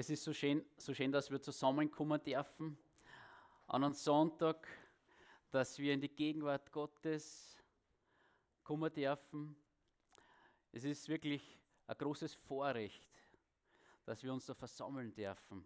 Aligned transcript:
Es 0.00 0.08
ist 0.10 0.22
so 0.22 0.32
schön, 0.32 0.64
so 0.76 0.94
schön, 0.94 1.10
dass 1.10 1.28
wir 1.28 1.42
zusammenkommen 1.42 2.22
dürfen 2.22 2.78
an 3.66 3.82
einem 3.82 3.94
Sonntag, 3.94 4.68
dass 5.50 5.76
wir 5.76 5.92
in 5.92 6.00
die 6.00 6.08
Gegenwart 6.08 6.70
Gottes 6.70 7.58
kommen 8.62 8.92
dürfen. 8.92 9.56
Es 10.70 10.84
ist 10.84 11.08
wirklich 11.08 11.58
ein 11.88 11.98
großes 11.98 12.36
Vorrecht, 12.36 13.10
dass 14.04 14.22
wir 14.22 14.32
uns 14.32 14.46
da 14.46 14.54
versammeln 14.54 15.12
dürfen. 15.12 15.64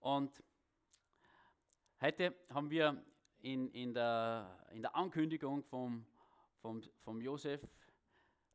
Und 0.00 0.44
heute 2.02 2.36
haben 2.50 2.68
wir 2.68 3.02
in, 3.38 3.70
in, 3.70 3.94
der, 3.94 4.66
in 4.70 4.82
der 4.82 4.94
Ankündigung 4.94 5.62
vom, 5.62 6.04
vom, 6.60 6.82
vom 6.98 7.22
Josef 7.22 7.66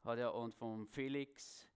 hat 0.03 0.19
er, 0.19 0.35
und 0.35 0.53
vom 0.53 0.85
Felix 0.85 1.67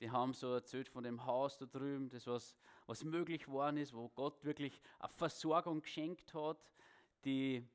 die 0.00 0.10
haben 0.10 0.32
so 0.32 0.54
erzählt 0.54 0.88
von 0.88 1.02
dem 1.02 1.24
Haus 1.26 1.58
da 1.58 1.66
drüben, 1.66 2.08
das 2.08 2.26
was, 2.26 2.56
was 2.86 3.04
möglich 3.04 3.44
geworden 3.44 3.76
ist, 3.76 3.92
wo 3.92 4.08
Gott 4.10 4.44
wirklich 4.44 4.80
eine 4.98 5.08
Versorgung 5.08 5.82
geschenkt 5.82 6.32
hat, 6.34 6.58
die, 7.24 7.66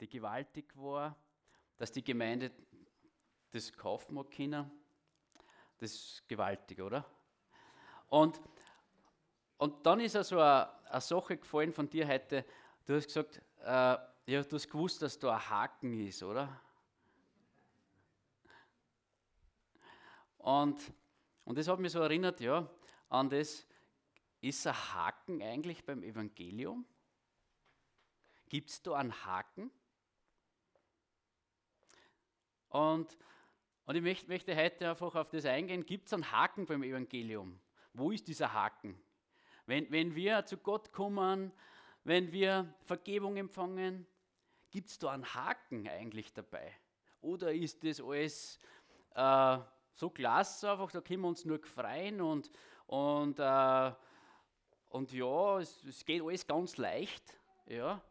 die 0.00 0.08
gewaltig 0.08 0.74
war, 0.76 1.16
dass 1.76 1.92
die 1.92 2.02
Gemeinde 2.02 2.50
das 3.50 3.72
kaufen 3.72 4.14
mag 4.14 4.30
können. 4.30 4.70
Das 5.78 5.92
ist 5.92 6.28
gewaltig, 6.28 6.80
oder? 6.80 7.04
Und, 8.08 8.40
und 9.58 9.84
dann 9.86 10.00
ist 10.00 10.16
also 10.16 10.40
eine, 10.40 10.68
eine 10.88 11.00
Sache 11.00 11.36
gefallen 11.36 11.72
von 11.72 11.88
dir 11.88 12.06
heute. 12.06 12.44
Du 12.86 12.94
hast 12.94 13.06
gesagt, 13.06 13.42
äh, 13.60 13.98
ja, 14.26 14.42
du 14.42 14.56
hast 14.56 14.70
gewusst, 14.70 15.02
dass 15.02 15.18
da 15.18 15.34
ein 15.34 15.50
Haken 15.50 16.06
ist, 16.06 16.22
oder? 16.22 16.60
Und 20.38 20.80
und 21.50 21.58
das 21.58 21.66
hat 21.66 21.80
mich 21.80 21.90
so 21.90 21.98
erinnert, 21.98 22.40
ja, 22.40 22.70
an 23.08 23.28
das, 23.28 23.66
ist 24.40 24.64
ein 24.68 24.94
Haken 24.94 25.42
eigentlich 25.42 25.84
beim 25.84 26.04
Evangelium? 26.04 26.86
Gibt 28.48 28.70
es 28.70 28.80
da 28.82 28.92
einen 28.92 29.12
Haken? 29.24 29.68
Und, 32.68 33.18
und 33.84 33.96
ich 33.96 34.00
möchte, 34.00 34.28
möchte 34.28 34.54
heute 34.54 34.90
einfach 34.90 35.12
auf 35.16 35.28
das 35.28 35.44
eingehen. 35.44 35.84
Gibt 35.84 36.06
es 36.06 36.12
einen 36.12 36.30
Haken 36.30 36.66
beim 36.66 36.84
Evangelium? 36.84 37.58
Wo 37.94 38.12
ist 38.12 38.28
dieser 38.28 38.52
Haken? 38.52 38.96
Wenn, 39.66 39.90
wenn 39.90 40.14
wir 40.14 40.46
zu 40.46 40.56
Gott 40.56 40.92
kommen, 40.92 41.50
wenn 42.04 42.30
wir 42.30 42.72
Vergebung 42.82 43.36
empfangen, 43.36 44.06
gibt 44.70 44.88
es 44.88 45.00
da 45.00 45.10
einen 45.10 45.34
Haken 45.34 45.88
eigentlich 45.88 46.32
dabei? 46.32 46.72
Oder 47.20 47.52
ist 47.52 47.82
das 47.82 48.00
alles 48.00 48.60
äh, 49.16 49.58
so 49.94 50.10
klasse 50.10 50.70
einfach, 50.70 50.90
da 50.90 51.00
können 51.00 51.22
wir 51.22 51.28
uns 51.28 51.44
nur 51.44 51.58
freuen 51.64 52.20
und, 52.20 52.50
und, 52.86 53.38
äh, 53.38 53.92
und 54.88 55.12
ja, 55.12 55.58
es, 55.60 55.84
es, 55.84 56.04
geht 56.04 56.22
alles 56.22 56.46
ganz 56.46 56.76
leicht. 56.76 57.38
Ja. 57.66 58.02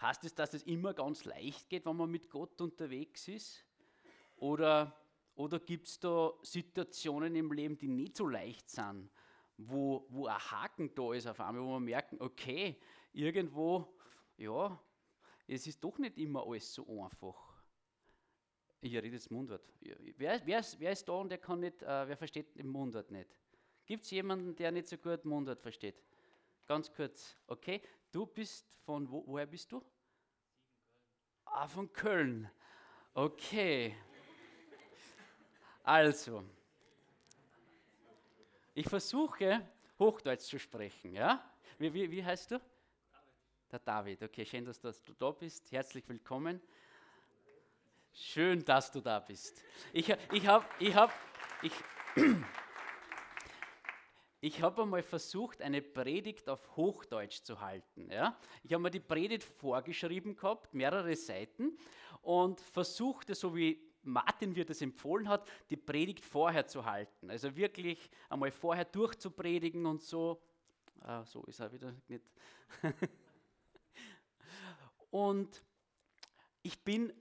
Heißt 0.00 0.24
es, 0.24 0.34
dass 0.34 0.54
es 0.54 0.62
immer 0.64 0.92
ganz 0.92 1.24
leicht 1.24 1.68
geht, 1.68 1.86
wenn 1.86 1.96
man 1.96 2.10
mit 2.10 2.28
Gott 2.28 2.60
unterwegs 2.60 3.28
ist? 3.28 3.64
Oder, 4.36 4.96
oder 5.34 5.60
gibt 5.60 5.86
es 5.86 6.00
da 6.00 6.32
Situationen 6.42 7.34
im 7.36 7.52
Leben, 7.52 7.78
die 7.78 7.88
nicht 7.88 8.16
so 8.16 8.26
leicht 8.26 8.68
sind, 8.68 9.10
wo, 9.56 10.06
wo 10.08 10.26
ein 10.26 10.38
Haken 10.38 10.94
da 10.94 11.12
ist 11.12 11.26
auf 11.26 11.40
einmal, 11.40 11.62
wo 11.62 11.72
man 11.72 11.84
merken, 11.84 12.20
okay, 12.20 12.80
irgendwo, 13.12 13.96
ja, 14.36 14.78
es 15.46 15.66
ist 15.66 15.82
doch 15.82 15.98
nicht 15.98 16.18
immer 16.18 16.44
alles 16.46 16.74
so 16.74 17.02
einfach. 17.02 17.53
Ich 18.84 18.94
rede 18.94 19.08
jetzt 19.08 19.30
Mundwort. 19.30 19.62
Wer, 20.18 20.42
wer, 20.44 20.58
ist, 20.58 20.78
wer 20.78 20.92
ist 20.92 21.08
da 21.08 21.14
und 21.14 21.30
der 21.30 21.38
kann 21.38 21.58
nicht, 21.58 21.82
äh, 21.82 22.06
wer 22.06 22.18
versteht 22.18 22.54
den 22.54 22.68
Mundwort 22.68 23.10
nicht? 23.10 23.30
Gibt 23.86 24.04
es 24.04 24.10
jemanden, 24.10 24.54
der 24.54 24.70
nicht 24.72 24.88
so 24.88 24.98
gut 24.98 25.24
Mundwort 25.24 25.58
versteht? 25.58 26.02
Ganz 26.66 26.92
kurz, 26.92 27.34
okay. 27.46 27.80
Du 28.12 28.26
bist 28.26 28.66
von, 28.84 29.10
wo, 29.10 29.24
woher 29.26 29.46
bist 29.46 29.72
du? 29.72 29.82
Ah, 31.46 31.66
von 31.66 31.90
Köln. 31.94 32.50
Okay. 33.14 33.96
Also, 35.82 36.44
ich 38.74 38.86
versuche 38.86 39.66
Hochdeutsch 39.98 40.42
zu 40.42 40.58
sprechen, 40.58 41.14
ja? 41.14 41.42
Wie, 41.78 41.94
wie, 41.94 42.10
wie 42.10 42.22
heißt 42.22 42.50
du? 42.50 42.58
David. 42.58 43.72
Der 43.72 43.78
David, 43.78 44.22
okay, 44.24 44.44
schön, 44.44 44.66
dass 44.66 44.78
du 44.78 45.14
da 45.18 45.30
bist. 45.30 45.72
Herzlich 45.72 46.06
willkommen. 46.06 46.60
Schön, 48.16 48.64
dass 48.64 48.92
du 48.92 49.00
da 49.00 49.18
bist. 49.18 49.60
Ich, 49.92 50.08
ich 50.32 50.46
habe 50.46 50.64
ich 50.78 50.94
hab, 50.94 51.12
ich, 51.62 51.72
ich 54.40 54.62
hab 54.62 54.78
einmal 54.78 55.02
versucht, 55.02 55.60
eine 55.60 55.82
Predigt 55.82 56.48
auf 56.48 56.76
Hochdeutsch 56.76 57.42
zu 57.42 57.60
halten. 57.60 58.08
Ja? 58.12 58.38
Ich 58.62 58.72
habe 58.72 58.84
mir 58.84 58.92
die 58.92 59.00
Predigt 59.00 59.42
vorgeschrieben 59.42 60.36
gehabt, 60.36 60.72
mehrere 60.74 61.16
Seiten, 61.16 61.76
und 62.22 62.60
versuchte, 62.60 63.34
so 63.34 63.56
wie 63.56 63.82
Martin 64.02 64.52
mir 64.52 64.64
das 64.64 64.80
empfohlen 64.80 65.28
hat, 65.28 65.50
die 65.68 65.76
Predigt 65.76 66.24
vorher 66.24 66.68
zu 66.68 66.84
halten. 66.84 67.30
Also 67.30 67.56
wirklich 67.56 68.08
einmal 68.28 68.52
vorher 68.52 68.84
durchzupredigen 68.84 69.86
und 69.86 70.00
so. 70.02 70.40
Ah, 71.00 71.24
so 71.24 71.42
ist 71.46 71.58
er 71.58 71.72
wieder 71.72 71.92
nicht. 72.06 72.24
und 75.10 75.64
ich 76.62 76.78
bin 76.82 77.12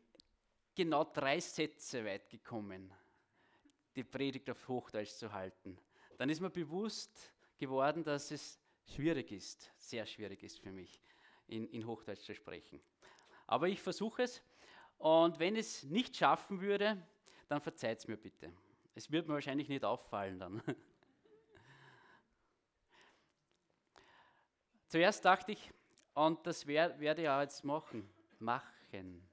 genau 0.75 1.03
drei 1.03 1.39
Sätze 1.39 2.03
weit 2.06 2.29
gekommen, 2.29 2.94
die 3.95 4.03
Predigt 4.03 4.50
auf 4.50 4.67
Hochdeutsch 4.67 5.11
zu 5.11 5.31
halten. 5.31 5.78
Dann 6.17 6.29
ist 6.29 6.41
mir 6.41 6.50
bewusst 6.50 7.34
geworden, 7.57 8.03
dass 8.03 8.31
es 8.31 8.59
schwierig 8.85 9.31
ist, 9.31 9.72
sehr 9.78 10.06
schwierig 10.06 10.44
ist 10.44 10.59
für 10.59 10.72
mich, 10.72 11.00
in, 11.47 11.67
in 11.69 11.85
Hochdeutsch 11.85 12.22
zu 12.22 12.34
sprechen. 12.34 12.81
Aber 13.47 13.67
ich 13.67 13.81
versuche 13.81 14.23
es 14.23 14.41
und 14.97 15.39
wenn 15.39 15.56
es 15.56 15.84
nicht 15.84 16.16
schaffen 16.16 16.61
würde, 16.61 17.05
dann 17.47 17.61
verzeiht 17.61 18.00
es 18.00 18.07
mir 18.07 18.17
bitte. 18.17 18.51
Es 18.95 19.11
wird 19.11 19.28
mir 19.28 19.34
wahrscheinlich 19.34 19.69
nicht 19.69 19.84
auffallen 19.84 20.40
dann. 20.40 20.61
Zuerst 24.88 25.25
dachte 25.25 25.51
ich, 25.51 25.72
und 26.13 26.45
das 26.45 26.67
werde 26.67 27.22
ich 27.22 27.29
auch 27.29 27.41
jetzt 27.41 27.63
machen, 27.63 28.07
machen. 28.38 29.28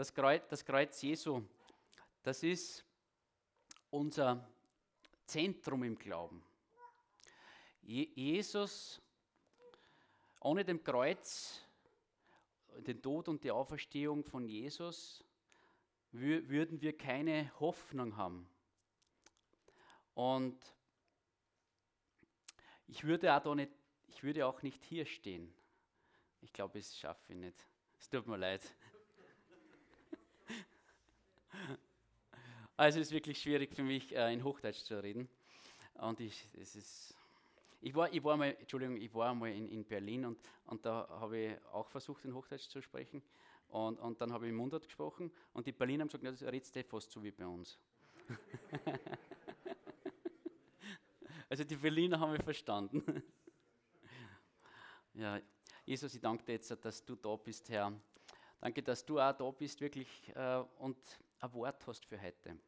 Das 0.00 0.14
Kreuz, 0.14 0.48
das 0.48 0.64
Kreuz 0.64 1.02
Jesu, 1.02 1.42
das 2.22 2.42
ist 2.42 2.86
unser 3.90 4.48
Zentrum 5.26 5.84
im 5.84 5.98
Glauben. 5.98 6.42
Jesus, 7.82 8.98
ohne 10.40 10.64
dem 10.64 10.82
Kreuz, 10.82 11.62
den 12.78 13.02
Tod 13.02 13.28
und 13.28 13.44
die 13.44 13.50
Auferstehung 13.50 14.24
von 14.24 14.46
Jesus, 14.46 15.22
würden 16.12 16.80
wir 16.80 16.96
keine 16.96 17.52
Hoffnung 17.60 18.16
haben. 18.16 18.48
Und 20.14 20.58
ich 22.86 23.04
würde 23.04 23.34
auch, 23.34 23.54
nicht, 23.54 23.72
ich 24.06 24.22
würde 24.22 24.46
auch 24.46 24.62
nicht 24.62 24.82
hier 24.82 25.04
stehen. 25.04 25.52
Ich 26.40 26.54
glaube, 26.54 26.78
es 26.78 26.96
schaffe 26.96 27.34
ich 27.34 27.38
nicht. 27.38 27.68
Es 27.98 28.08
tut 28.08 28.26
mir 28.26 28.38
leid. 28.38 28.62
Also 32.76 32.98
es 32.98 33.08
ist 33.08 33.12
wirklich 33.12 33.38
schwierig 33.38 33.74
für 33.74 33.82
mich, 33.82 34.16
äh, 34.16 34.32
in 34.32 34.42
Hochdeutsch 34.42 34.84
zu 34.84 35.02
reden. 35.02 35.28
Und 35.94 36.18
ich, 36.20 36.48
es 36.58 36.74
ist, 36.76 37.14
ich, 37.82 37.94
war, 37.94 38.10
ich 38.10 38.24
war 38.24 38.38
mal, 38.38 38.56
Entschuldigung, 38.58 38.96
ich 38.96 39.12
war 39.12 39.34
mal 39.34 39.50
in, 39.50 39.68
in 39.68 39.84
Berlin 39.84 40.24
und, 40.24 40.38
und 40.64 40.86
da 40.86 41.06
habe 41.10 41.38
ich 41.38 41.64
auch 41.72 41.86
versucht, 41.88 42.24
in 42.24 42.34
Hochdeutsch 42.34 42.68
zu 42.68 42.80
sprechen. 42.80 43.22
Und, 43.68 43.98
und 43.98 44.20
dann 44.20 44.32
habe 44.32 44.46
ich 44.46 44.50
im 44.50 44.56
Mundart 44.56 44.84
gesprochen 44.84 45.30
und 45.52 45.66
die 45.66 45.72
Berliner 45.72 46.02
haben 46.02 46.08
gesagt, 46.08 46.24
das 46.24 46.42
redest 46.42 46.74
du 46.74 46.82
fast 46.84 47.12
so 47.12 47.22
wie 47.22 47.30
bei 47.30 47.46
uns. 47.46 47.78
also 51.48 51.64
die 51.64 51.76
Berliner 51.76 52.18
haben 52.18 52.32
wir 52.32 52.42
verstanden. 52.42 53.22
ja, 55.14 55.38
Jesus, 55.84 56.14
ich 56.14 56.20
danke 56.20 56.44
dir 56.44 56.52
jetzt, 56.52 56.74
dass 56.82 57.04
du 57.04 57.14
da 57.14 57.36
bist, 57.36 57.68
Herr. 57.68 57.92
Danke, 58.60 58.82
dass 58.82 59.04
du 59.04 59.20
auch 59.20 59.32
da 59.32 59.50
bist, 59.50 59.80
wirklich, 59.80 60.08
äh, 60.34 60.64
und 60.78 60.96
ein 61.40 61.52
Wort 61.54 61.86
hast 61.86 62.04
für 62.04 62.20
heute. 62.20 62.58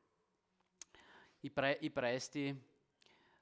Ich, 1.42 1.54
pre 1.54 1.76
ich 1.80 1.92
preise 1.92 2.30
dich, 2.30 2.54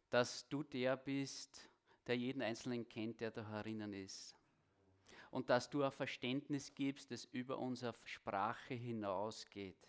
dass 0.09 0.49
du 0.49 0.62
der 0.65 0.97
bist, 0.97 1.69
der 2.06 2.17
jeden 2.17 2.43
Einzelnen 2.43 2.88
kennt, 2.88 3.21
der 3.21 3.31
da 3.31 3.49
herinnen 3.49 3.93
ist. 3.93 4.35
Und 5.31 5.49
dass 5.49 5.71
du 5.71 5.85
ein 5.85 5.93
Verständnis 5.93 6.75
gibst, 6.75 7.11
das 7.12 7.27
über 7.27 7.59
unsere 7.59 7.94
Sprache 8.05 8.75
hinausgeht. 8.75 9.88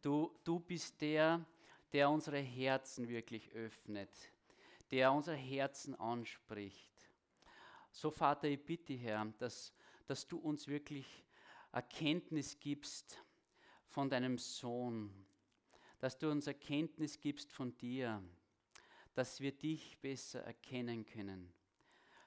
Du, 0.00 0.38
du 0.44 0.60
bist 0.60 1.00
der, 1.00 1.44
der 1.92 2.08
unsere 2.08 2.38
Herzen 2.38 3.08
wirklich 3.08 3.50
öffnet, 3.50 4.10
der 4.92 5.10
unsere 5.10 5.36
Herzen 5.36 5.96
anspricht. 5.96 6.92
So, 7.90 8.12
Vater, 8.12 8.46
ich 8.46 8.64
bitte, 8.64 8.94
Herr, 8.94 9.24
dass, 9.38 9.72
dass 10.06 10.28
du 10.28 10.38
uns 10.38 10.68
wirklich 10.68 11.24
Erkenntnis 11.72 12.60
gibst 12.60 13.25
von 13.96 14.10
deinem 14.10 14.36
Sohn, 14.36 15.10
dass 16.00 16.18
du 16.18 16.30
uns 16.30 16.46
Erkenntnis 16.46 17.18
gibst 17.18 17.50
von 17.50 17.74
dir, 17.78 18.22
dass 19.14 19.40
wir 19.40 19.52
dich 19.52 19.96
besser 20.02 20.42
erkennen 20.42 21.06
können, 21.06 21.50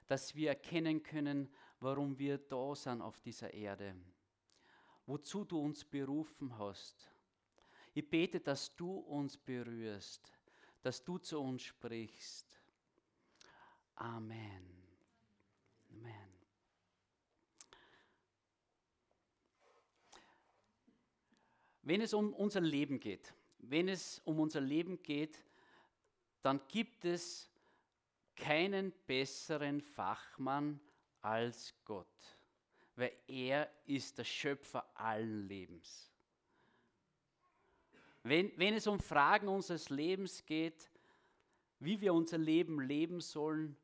dass 0.08 0.34
wir 0.34 0.48
erkennen 0.48 1.00
können, 1.04 1.48
warum 1.78 2.18
wir 2.18 2.38
da 2.38 2.74
sind 2.74 3.00
auf 3.00 3.20
dieser 3.20 3.54
Erde, 3.54 3.94
wozu 5.06 5.44
du 5.44 5.60
uns 5.60 5.84
berufen 5.84 6.58
hast. 6.58 7.08
Ich 7.94 8.10
bete, 8.10 8.40
dass 8.40 8.74
du 8.74 8.92
uns 8.92 9.36
berührst, 9.36 10.28
dass 10.82 11.04
du 11.04 11.18
zu 11.18 11.38
uns 11.38 11.62
sprichst. 11.62 12.48
Amen. 13.94 14.64
Amen. 15.90 16.39
Wenn 21.82 22.00
es 22.00 22.14
um 22.14 22.32
unser 22.34 22.60
Leben 22.60 23.00
geht, 23.00 23.34
wenn 23.58 23.88
es 23.88 24.20
um 24.24 24.40
unser 24.40 24.60
Leben 24.60 25.02
geht, 25.02 25.42
dann 26.42 26.60
gibt 26.68 27.04
es 27.04 27.50
keinen 28.36 28.92
besseren 29.06 29.80
Fachmann 29.80 30.80
als 31.20 31.74
Gott, 31.84 32.06
weil 32.96 33.12
er 33.26 33.70
ist 33.86 34.18
der 34.18 34.24
Schöpfer 34.24 34.84
allen 34.94 35.46
Lebens. 35.46 36.10
Wenn, 38.22 38.52
wenn 38.58 38.74
es 38.74 38.86
um 38.86 39.00
Fragen 39.00 39.48
unseres 39.48 39.90
Lebens 39.90 40.44
geht, 40.44 40.90
wie 41.78 42.00
wir 42.00 42.12
unser 42.12 42.38
Leben 42.38 42.80
leben 42.80 43.20
sollen, 43.20 43.76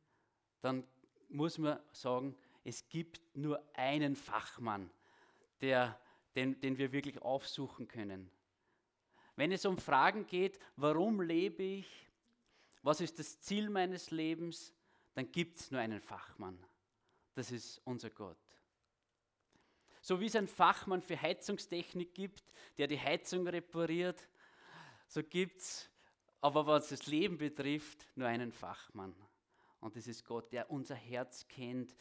dann 0.61 0.87
muss 1.29 1.59
man 1.59 1.81
sagen, 1.93 2.37
es 2.65 2.89
gibt 2.89 3.21
nur 3.35 3.63
einen 3.75 4.17
Fachmann, 4.17 4.91
der, 5.61 5.99
den, 6.37 6.61
den 6.61 6.79
wir 6.79 6.93
wirklich 6.93 7.21
aufsuchen 7.23 7.89
können. 7.89 8.31
Wenn 9.35 9.53
es 9.53 9.65
um 9.67 9.79
Fragen 9.79 10.27
geht, 10.27 10.59
warum 10.77 11.21
lebe 11.21 11.63
ich, 11.63 12.09
was 12.83 13.01
ist 13.01 13.19
das 13.19 13.41
Ziel 13.41 13.69
meines 13.69 14.11
Lebens, 14.11 14.73
dann 15.15 15.33
gibt 15.33 15.59
es 15.59 15.71
nur 15.71 15.81
einen 15.81 16.01
Fachmann. 16.01 16.59
Das 17.35 17.51
ist 17.51 17.81
unser 17.85 18.11
Gott. 18.11 18.39
So 20.01 20.21
wie 20.21 20.27
es 20.27 20.37
einen 20.37 20.47
Fachmann 20.47 21.03
für 21.03 21.21
Heizungstechnik 21.21 22.15
gibt, 22.15 22.45
der 22.79 22.87
die 22.87 23.01
Heizung 23.01 23.49
repariert, 23.49 24.29
so 25.09 25.23
gibt 25.23 25.61
es, 25.61 25.91
aber 26.41 26.67
was 26.67 26.91
das 26.91 27.07
Leben 27.07 27.39
betrifft, 27.39 28.07
nur 28.15 28.29
einen 28.29 28.53
Fachmann. 28.53 29.15
Und 29.81 29.97
das 29.97 30.07
ist 30.07 30.25
Gott, 30.25 30.53
der 30.53 30.71
unser 30.71 30.95
Herz 30.95 31.49
kennt, 31.49 31.97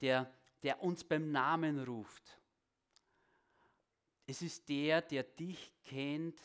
der, 0.00 0.32
der 0.62 0.82
uns 0.82 1.02
beim 1.02 1.32
Namen 1.32 1.82
ruft. 1.82 2.38
Es 4.26 4.42
ist 4.42 4.68
der, 4.68 5.02
der 5.02 5.22
dich 5.22 5.72
kennt, 5.84 6.40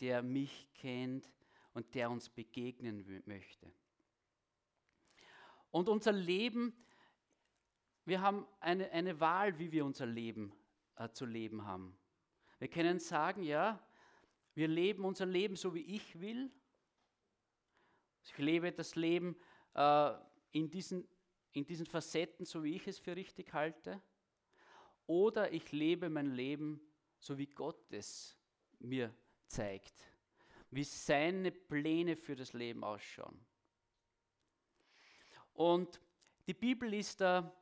der 0.00 0.22
mich 0.22 0.68
kennt 0.74 1.32
und 1.72 1.94
der 1.94 2.10
uns 2.10 2.28
begegnen 2.28 3.22
möchte. 3.26 3.72
Und 5.70 5.88
unser 5.88 6.12
Leben, 6.12 6.74
wir 8.04 8.20
haben 8.20 8.46
eine, 8.58 8.90
eine 8.90 9.20
Wahl, 9.20 9.56
wie 9.58 9.70
wir 9.70 9.84
unser 9.84 10.06
Leben 10.06 10.52
äh, 10.96 11.08
zu 11.10 11.24
leben 11.24 11.64
haben. 11.64 11.96
Wir 12.58 12.68
können 12.68 12.98
sagen, 12.98 13.44
ja, 13.44 13.80
wir 14.54 14.66
leben 14.66 15.04
unser 15.04 15.26
Leben 15.26 15.54
so, 15.54 15.72
wie 15.74 15.82
ich 15.82 16.20
will. 16.20 16.50
Ich 18.24 18.36
lebe 18.36 18.72
das 18.72 18.96
Leben 18.96 19.36
äh, 19.74 20.12
in, 20.50 20.68
diesen, 20.68 21.06
in 21.52 21.64
diesen 21.64 21.86
Facetten, 21.86 22.44
so 22.44 22.64
wie 22.64 22.74
ich 22.74 22.88
es 22.88 22.98
für 22.98 23.14
richtig 23.14 23.52
halte. 23.54 24.02
Oder 25.06 25.52
ich 25.52 25.70
lebe 25.70 26.10
mein 26.10 26.34
Leben 26.34 26.80
so, 27.20 27.36
wie 27.38 27.46
Gott 27.46 27.92
es 27.92 28.36
mir 28.80 29.14
zeigt. 29.46 29.94
Wie 30.70 30.84
seine 30.84 31.52
Pläne 31.52 32.16
für 32.16 32.34
das 32.34 32.52
Leben 32.52 32.82
ausschauen. 32.82 33.38
Und 35.52 36.00
die 36.46 36.54
Bibel 36.54 36.92
ist 36.94 37.20
da 37.20 37.54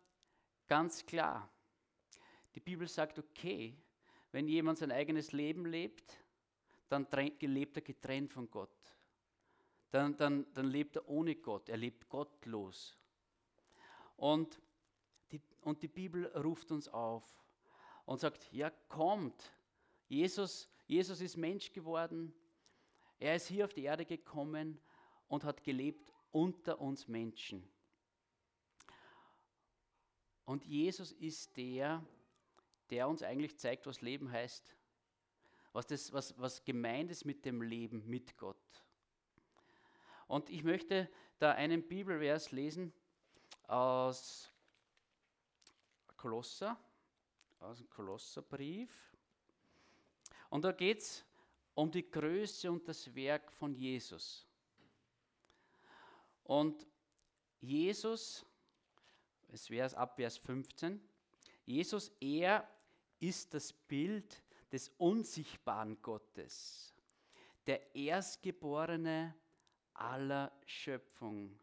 ganz 0.67 1.05
klar. 1.05 1.51
Die 2.55 2.61
Bibel 2.61 2.87
sagt, 2.87 3.19
okay, 3.19 3.77
wenn 4.31 4.47
jemand 4.47 4.79
sein 4.79 4.93
eigenes 4.93 5.33
Leben 5.33 5.67
lebt, 5.67 6.17
dann 6.89 7.07
lebt 7.11 7.77
er 7.77 7.83
getrennt 7.83 8.33
von 8.33 8.51
Gott. 8.51 8.71
Dann, 9.91 10.17
dann, 10.17 10.47
dann 10.53 10.67
lebt 10.67 10.97
er 10.97 11.09
ohne 11.09 11.35
Gott, 11.37 11.69
er 11.69 11.77
lebt 11.79 12.09
gottlos. 12.09 12.97
Und 14.17 14.61
die, 15.33 15.41
und 15.63 15.83
die 15.83 15.89
Bibel 15.89 16.27
ruft 16.37 16.71
uns 16.71 16.89
auf 16.89 17.25
und 18.09 18.21
sagt, 18.21 18.51
ja 18.53 18.71
kommt, 18.89 19.53
Jesus, 20.09 20.69
Jesus 20.87 21.21
ist 21.21 21.37
Mensch 21.37 21.73
geworden, 21.73 22.35
er 23.19 23.37
ist 23.37 23.49
hier 23.49 23.67
auf 23.67 23.75
die 23.75 23.85
Erde 23.85 24.07
gekommen 24.07 24.81
und 25.29 25.45
hat 25.45 25.63
gelebt 25.63 26.15
unter 26.31 26.81
uns 26.81 27.07
Menschen. 27.07 27.69
Und 30.47 30.65
Jesus 30.65 31.13
ist 31.13 31.55
der, 31.59 32.03
der 32.89 33.09
uns 33.09 33.23
eigentlich 33.23 33.59
zeigt, 33.59 33.87
was 33.87 34.01
Leben 34.01 34.33
heißt 34.33 34.75
was, 35.75 35.87
das, 35.87 36.13
was, 36.13 36.39
was 36.41 36.65
gemeint 36.65 37.11
ist 37.11 37.27
mit 37.27 37.45
dem 37.45 37.61
Leben 37.61 38.03
mit 38.09 38.39
Gott. 38.39 38.57
Und 40.27 40.49
ich 40.49 40.65
möchte 40.65 41.11
da 41.39 41.53
einen 41.53 41.87
Bibelvers 41.87 42.53
lesen 42.53 42.93
aus 43.67 44.51
Kolosser, 46.17 46.79
aus 47.61 47.79
dem 47.79 47.89
Kolosserbrief. 47.91 48.91
Und 50.51 50.65
da 50.65 50.73
geht 50.73 51.01
es 51.01 51.25
um 51.75 51.91
die 51.91 52.09
Größe 52.11 52.71
und 52.71 52.87
das 52.89 53.15
Werk 53.15 53.53
von 53.53 53.75
Jesus. 53.75 54.47
Und 56.45 56.87
Jesus, 57.61 58.45
es 59.49 59.69
wäre 59.71 59.97
ab 59.97 60.17
Vers 60.17 60.39
15, 60.39 61.01
Jesus, 61.65 62.11
er 62.21 62.67
ist 63.21 63.53
das 63.53 63.73
Bild 63.73 64.43
des 64.73 64.89
unsichtbaren 64.97 66.01
Gottes, 66.01 66.95
der 67.67 67.95
Erstgeborene 67.95 69.35
aller 69.95 70.53
Schöpfung. 70.65 71.59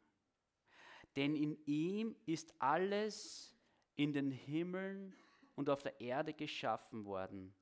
Denn 1.15 1.35
in 1.35 1.57
ihm 1.65 2.15
ist 2.25 2.53
alles 2.59 3.55
in 3.95 4.13
den 4.13 4.31
Himmeln 4.31 5.15
und 5.55 5.69
auf 5.69 5.81
der 5.81 5.99
Erde 5.99 6.33
geschaffen 6.33 7.05
worden, 7.05 7.53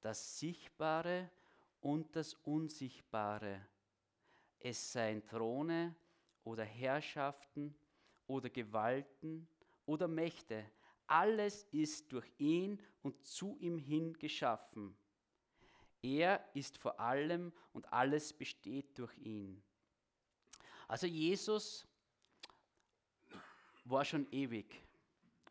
das 0.00 0.38
Sichtbare 0.38 1.30
und 1.80 2.14
das 2.16 2.34
Unsichtbare. 2.34 3.66
Es 4.58 4.92
seien 4.92 5.26
Throne 5.26 5.94
oder 6.44 6.64
Herrschaften 6.64 7.76
oder 8.26 8.50
Gewalten 8.50 9.48
oder 9.86 10.08
Mächte, 10.08 10.64
alles 11.06 11.64
ist 11.72 12.12
durch 12.12 12.30
ihn 12.36 12.80
und 13.02 13.26
zu 13.26 13.56
ihm 13.60 13.78
hin 13.78 14.12
geschaffen. 14.12 14.96
Er 16.02 16.46
ist 16.54 16.78
vor 16.78 17.00
allem 17.00 17.52
und 17.72 17.90
alles 17.92 18.32
besteht 18.32 18.98
durch 18.98 19.16
ihn. 19.18 19.62
Also 20.86 21.06
Jesus 21.06 21.86
war 23.84 24.04
schon 24.04 24.30
ewig. 24.30 24.87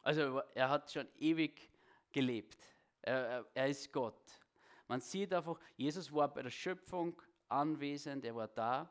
Also 0.08 0.42
er 0.56 0.70
hat 0.70 0.90
schon 0.90 1.06
ewig 1.20 1.70
gelebt. 2.14 2.58
Er, 3.02 3.46
er 3.54 3.68
ist 3.68 3.92
Gott. 3.92 4.24
Man 4.88 5.02
sieht 5.02 5.34
einfach, 5.34 5.60
Jesus 5.76 6.14
war 6.14 6.34
bei 6.34 6.44
der 6.44 6.50
Schöpfung 6.50 7.22
anwesend, 7.50 8.24
er 8.24 8.34
war 8.34 8.48
da. 8.48 8.90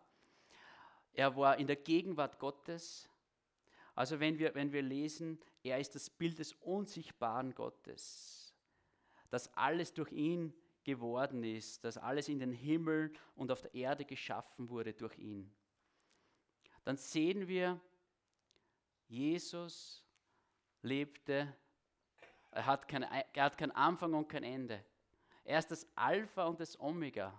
Er 1.14 1.35
war 1.35 1.56
in 1.56 1.66
der 1.66 1.76
Gegenwart 1.76 2.38
Gottes. 2.38 3.08
Also 3.94 4.20
wenn 4.20 4.38
wir, 4.38 4.54
wenn 4.54 4.70
wir 4.70 4.82
lesen, 4.82 5.40
er 5.62 5.80
ist 5.80 5.94
das 5.94 6.11
Bild 6.11 6.38
des 6.38 6.52
unsichtbaren 6.52 7.54
Gottes, 7.54 8.54
dass 9.30 9.50
alles 9.54 9.94
durch 9.94 10.12
ihn 10.12 10.52
geworden 10.85 11.42
ist, 11.44 11.82
dass 11.82 11.96
alles 11.96 12.28
in 12.28 12.40
den 12.40 12.52
Himmel 12.52 13.11
und 13.37 13.50
auf 13.50 13.62
der 13.62 13.75
Erde 13.75 14.04
geschaffen 14.04 14.68
wurde 14.68 14.92
durch 14.92 15.16
ihn. 15.16 15.50
Dann 16.85 16.99
sehen 16.99 17.49
wir, 17.49 17.80
Jesus 19.08 20.05
lebte, 20.83 21.54
er 22.50 22.66
hat, 22.66 22.88
kein, 22.88 23.02
er 23.02 23.45
hat 23.45 23.59
keinen 23.59 23.73
Anfang 23.73 24.14
und 24.14 24.28
kein 24.28 24.42
Ende. 24.42 24.85
Er 25.45 25.59
ist 25.59 25.71
das 25.71 25.87
Alpha 25.95 26.47
und 26.47 26.59
das 26.59 26.78
Omega. 26.80 27.33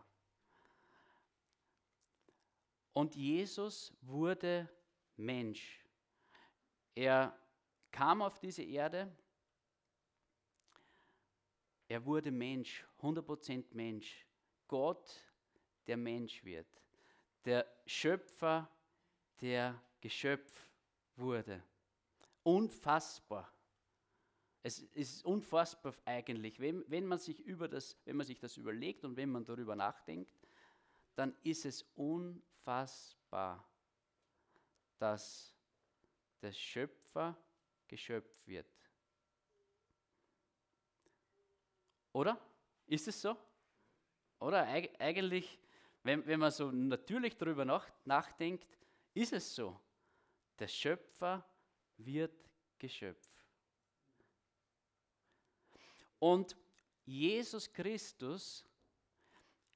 Und 2.93 3.15
Jesus 3.15 3.93
wurde 4.01 4.69
Mensch. 5.15 5.83
Er 6.95 7.37
kam 7.91 8.21
auf 8.21 8.39
diese 8.39 8.63
Erde, 8.63 9.11
er 11.87 12.05
wurde 12.05 12.31
Mensch, 12.31 12.85
100% 13.01 13.65
Mensch. 13.71 14.25
Gott, 14.67 15.09
der 15.87 15.97
Mensch 15.97 16.43
wird. 16.43 16.67
Der 17.45 17.65
Schöpfer, 17.85 18.69
der 19.39 19.81
Geschöpf 20.01 20.69
wurde. 21.15 21.63
Unfassbar. 22.47 23.51
Es 24.63 24.79
ist 24.79 25.25
unfassbar 25.25 25.93
eigentlich, 26.05 26.61
wenn, 26.61 26.89
wenn, 26.89 27.05
man 27.05 27.19
sich 27.19 27.41
über 27.41 27.67
das, 27.67 27.97
wenn 28.05 28.15
man 28.15 28.25
sich 28.25 28.39
das 28.39 28.55
überlegt 28.55 29.03
und 29.03 29.17
wenn 29.17 29.29
man 29.29 29.43
darüber 29.43 29.75
nachdenkt. 29.75 30.31
dann 31.15 31.35
ist 31.43 31.65
es 31.65 31.83
unfassbar, 31.95 33.69
dass 34.97 35.53
der 36.41 36.53
Schöpfer 36.53 37.35
geschöpft 37.85 38.47
wird. 38.47 38.71
Oder? 42.13 42.39
Ist 42.85 43.09
es 43.09 43.21
so? 43.21 43.35
Oder 44.39 44.65
Eig 44.67 44.95
eigentlich, 45.01 45.59
wenn, 46.01 46.25
wenn 46.25 46.39
man 46.39 46.51
so 46.51 46.71
natürlich 46.71 47.35
darüber 47.35 47.65
nach, 47.65 47.91
nachdenkt, 48.05 48.65
ist 49.13 49.33
es 49.33 49.53
so. 49.53 49.77
Der 50.57 50.69
Schöpfer 50.69 51.45
wird 51.97 52.33
geschöpft. 52.77 53.31
Und 56.19 56.55
Jesus 57.05 57.71
Christus, 57.71 58.65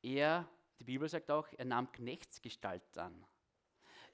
er, 0.01 0.47
die 0.79 0.83
Bibel 0.83 1.07
sagt 1.07 1.29
auch, 1.31 1.47
er 1.57 1.65
nahm 1.65 1.91
Knechtsgestalt 1.91 2.97
an. 2.97 3.25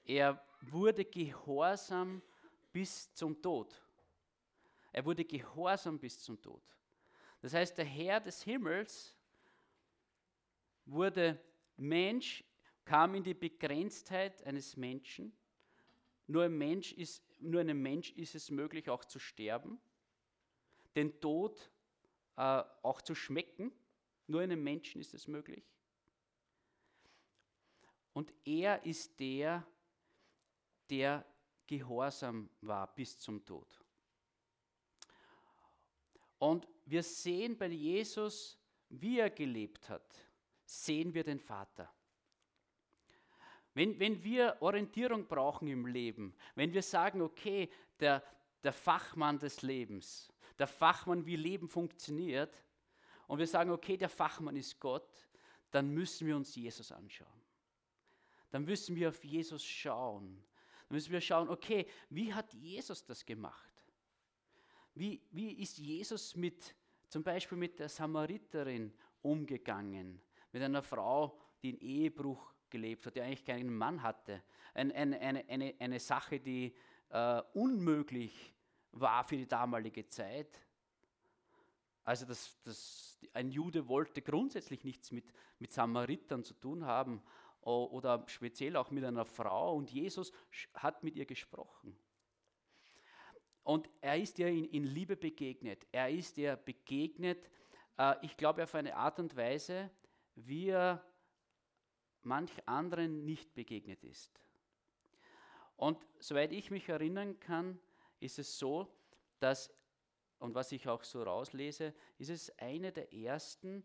Er 0.04 0.42
wurde 0.60 1.04
gehorsam 1.04 2.22
bis 2.72 3.12
zum 3.14 3.40
Tod. 3.40 3.74
Er 4.92 5.04
wurde 5.04 5.24
gehorsam 5.24 5.98
bis 5.98 6.22
zum 6.22 6.40
Tod. 6.40 6.62
Das 7.40 7.54
heißt, 7.54 7.76
der 7.78 7.84
Herr 7.84 8.20
des 8.20 8.42
Himmels 8.42 9.14
wurde 10.84 11.40
Mensch, 11.76 12.42
kam 12.84 13.14
in 13.14 13.22
die 13.22 13.34
Begrenztheit 13.34 14.42
eines 14.44 14.76
Menschen. 14.76 15.36
Nur, 16.26 16.44
ein 16.44 16.56
Mensch 16.56 16.92
ist, 16.92 17.22
nur 17.38 17.60
einem 17.60 17.80
Mensch 17.80 18.10
ist 18.12 18.34
es 18.34 18.50
möglich, 18.50 18.88
auch 18.88 19.04
zu 19.04 19.18
sterben, 19.18 19.80
den 20.96 21.20
Tod 21.20 21.70
äh, 22.36 22.62
auch 22.82 23.02
zu 23.02 23.14
schmecken. 23.14 23.72
Nur 24.26 24.42
einem 24.42 24.62
Menschen 24.62 25.00
ist 25.00 25.14
es 25.14 25.26
möglich. 25.26 25.64
Und 28.12 28.32
er 28.44 28.84
ist 28.84 29.18
der, 29.20 29.66
der 30.90 31.24
gehorsam 31.66 32.50
war 32.60 32.94
bis 32.94 33.18
zum 33.18 33.44
Tod. 33.44 33.84
Und 36.38 36.68
wir 36.84 37.02
sehen 37.02 37.56
bei 37.56 37.68
Jesus, 37.68 38.58
wie 38.88 39.18
er 39.18 39.30
gelebt 39.30 39.88
hat, 39.88 40.14
sehen 40.64 41.12
wir 41.14 41.24
den 41.24 41.40
Vater. 41.40 41.92
Wenn, 43.78 43.96
wenn 44.00 44.24
wir 44.24 44.56
Orientierung 44.58 45.28
brauchen 45.28 45.68
im 45.68 45.86
Leben, 45.86 46.34
wenn 46.56 46.72
wir 46.72 46.82
sagen, 46.82 47.22
okay, 47.22 47.70
der, 48.00 48.24
der 48.64 48.72
Fachmann 48.72 49.38
des 49.38 49.62
Lebens, 49.62 50.32
der 50.58 50.66
Fachmann, 50.66 51.24
wie 51.26 51.36
Leben 51.36 51.68
funktioniert, 51.68 52.60
und 53.28 53.38
wir 53.38 53.46
sagen, 53.46 53.70
okay, 53.70 53.96
der 53.96 54.08
Fachmann 54.08 54.56
ist 54.56 54.80
Gott, 54.80 55.28
dann 55.70 55.90
müssen 55.90 56.26
wir 56.26 56.34
uns 56.34 56.56
Jesus 56.56 56.90
anschauen. 56.90 57.40
Dann 58.50 58.64
müssen 58.64 58.96
wir 58.96 59.10
auf 59.10 59.22
Jesus 59.22 59.64
schauen. 59.64 60.42
Dann 60.88 60.96
müssen 60.96 61.12
wir 61.12 61.20
schauen, 61.20 61.48
okay, 61.48 61.86
wie 62.10 62.34
hat 62.34 62.52
Jesus 62.54 63.04
das 63.04 63.24
gemacht? 63.24 63.84
Wie, 64.92 65.22
wie 65.30 65.52
ist 65.52 65.78
Jesus 65.78 66.34
mit, 66.34 66.74
zum 67.06 67.22
Beispiel 67.22 67.56
mit 67.56 67.78
der 67.78 67.88
Samariterin 67.88 68.92
umgegangen? 69.22 70.20
Mit 70.50 70.64
einer 70.64 70.82
Frau, 70.82 71.38
die 71.62 71.70
in 71.70 71.78
Ehebruch 71.78 72.57
gelebt 72.70 73.06
hat, 73.06 73.16
die 73.16 73.22
eigentlich 73.22 73.44
keinen 73.44 73.74
Mann 73.74 74.02
hatte. 74.02 74.42
Ein, 74.74 74.92
ein, 74.92 75.14
eine, 75.14 75.48
eine, 75.48 75.74
eine 75.78 76.00
Sache, 76.00 76.40
die 76.40 76.74
äh, 77.10 77.42
unmöglich 77.54 78.54
war 78.92 79.24
für 79.24 79.36
die 79.36 79.46
damalige 79.46 80.08
Zeit. 80.08 80.60
Also 82.04 82.26
das, 82.26 82.58
das, 82.64 83.18
ein 83.34 83.50
Jude 83.50 83.88
wollte 83.88 84.22
grundsätzlich 84.22 84.84
nichts 84.84 85.10
mit, 85.10 85.32
mit 85.58 85.72
Samaritern 85.72 86.44
zu 86.44 86.54
tun 86.54 86.84
haben 86.84 87.22
oder 87.60 88.24
speziell 88.28 88.76
auch 88.76 88.90
mit 88.90 89.04
einer 89.04 89.26
Frau 89.26 89.76
und 89.76 89.90
Jesus 89.90 90.32
hat 90.72 91.02
mit 91.02 91.16
ihr 91.16 91.26
gesprochen. 91.26 91.98
Und 93.62 93.90
er 94.00 94.16
ist 94.16 94.38
ihr 94.38 94.48
in, 94.48 94.64
in 94.64 94.84
Liebe 94.84 95.16
begegnet. 95.16 95.86
Er 95.92 96.08
ist 96.08 96.38
ihr 96.38 96.56
begegnet, 96.56 97.50
äh, 97.98 98.14
ich 98.22 98.36
glaube, 98.38 98.64
auf 98.64 98.74
eine 98.74 98.96
Art 98.96 99.18
und 99.18 99.36
Weise, 99.36 99.90
wie 100.36 100.68
er 100.68 101.04
manch 102.28 102.52
anderen 102.66 103.24
nicht 103.24 103.54
begegnet 103.54 104.04
ist. 104.04 104.40
Und 105.76 105.98
soweit 106.20 106.52
ich 106.52 106.70
mich 106.70 106.88
erinnern 106.88 107.40
kann, 107.40 107.80
ist 108.20 108.38
es 108.38 108.58
so, 108.58 108.92
dass, 109.40 109.72
und 110.38 110.54
was 110.54 110.70
ich 110.72 110.88
auch 110.88 111.02
so 111.04 111.22
rauslese, 111.22 111.94
ist 112.18 112.30
es 112.30 112.56
eine 112.58 112.92
der 112.92 113.12
ersten 113.12 113.84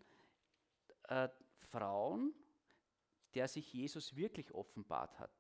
äh, 1.04 1.30
Frauen, 1.70 2.34
der 3.34 3.48
sich 3.48 3.74
Jesus 3.74 4.16
wirklich 4.16 4.52
offenbart 4.54 5.18
hat. 5.20 5.32